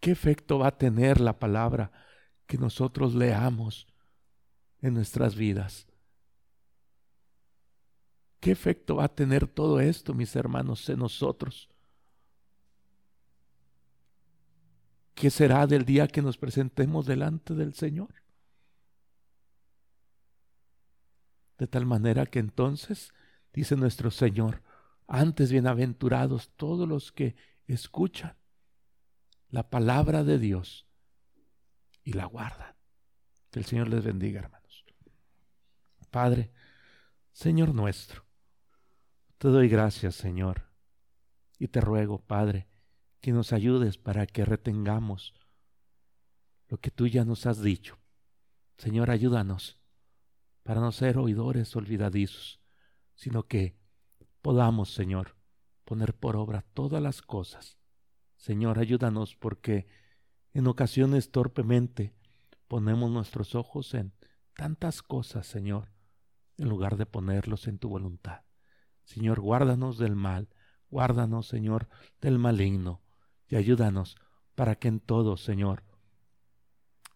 [0.00, 1.92] ¿Qué efecto va a tener la palabra
[2.46, 3.86] que nosotros leamos
[4.82, 5.86] en nuestras vidas?
[8.40, 11.70] ¿Qué efecto va a tener todo esto, mis hermanos, en nosotros?
[15.16, 18.14] ¿Qué será del día que nos presentemos delante del Señor?
[21.56, 23.14] De tal manera que entonces
[23.50, 24.62] dice nuestro Señor,
[25.08, 27.34] antes bienaventurados todos los que
[27.66, 28.36] escuchan
[29.48, 30.86] la palabra de Dios
[32.04, 32.76] y la guardan.
[33.50, 34.84] Que el Señor les bendiga, hermanos.
[36.10, 36.52] Padre,
[37.32, 38.26] Señor nuestro,
[39.38, 40.68] te doy gracias, Señor,
[41.58, 42.68] y te ruego, Padre,
[43.26, 45.34] que nos ayudes para que retengamos
[46.68, 47.98] lo que tú ya nos has dicho.
[48.78, 49.80] Señor, ayúdanos
[50.62, 52.60] para no ser oidores olvidadizos,
[53.16, 53.80] sino que
[54.42, 55.36] podamos, Señor,
[55.84, 57.80] poner por obra todas las cosas.
[58.36, 59.88] Señor, ayúdanos porque
[60.52, 62.14] en ocasiones torpemente
[62.68, 64.14] ponemos nuestros ojos en
[64.54, 65.90] tantas cosas, Señor,
[66.58, 68.42] en lugar de ponerlos en tu voluntad.
[69.02, 70.48] Señor, guárdanos del mal,
[70.90, 71.88] guárdanos, Señor,
[72.20, 73.02] del maligno,
[73.48, 74.16] y ayúdanos
[74.54, 75.84] para que en todo, Señor,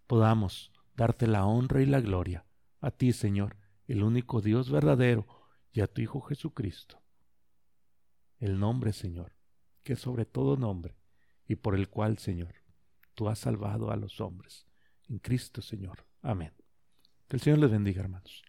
[0.06, 2.44] podamos darte la honra y la gloria
[2.80, 3.56] a ti, Señor,
[3.86, 5.26] el único Dios verdadero,
[5.72, 7.00] y a tu Hijo Jesucristo.
[8.38, 9.32] El nombre, Señor,
[9.82, 10.96] que es sobre todo nombre,
[11.46, 12.54] y por el cual, Señor,
[13.14, 14.66] tú has salvado a los hombres.
[15.08, 16.06] En Cristo, Señor.
[16.22, 16.52] Amén.
[17.28, 18.42] Que el Señor les bendiga, hermanos.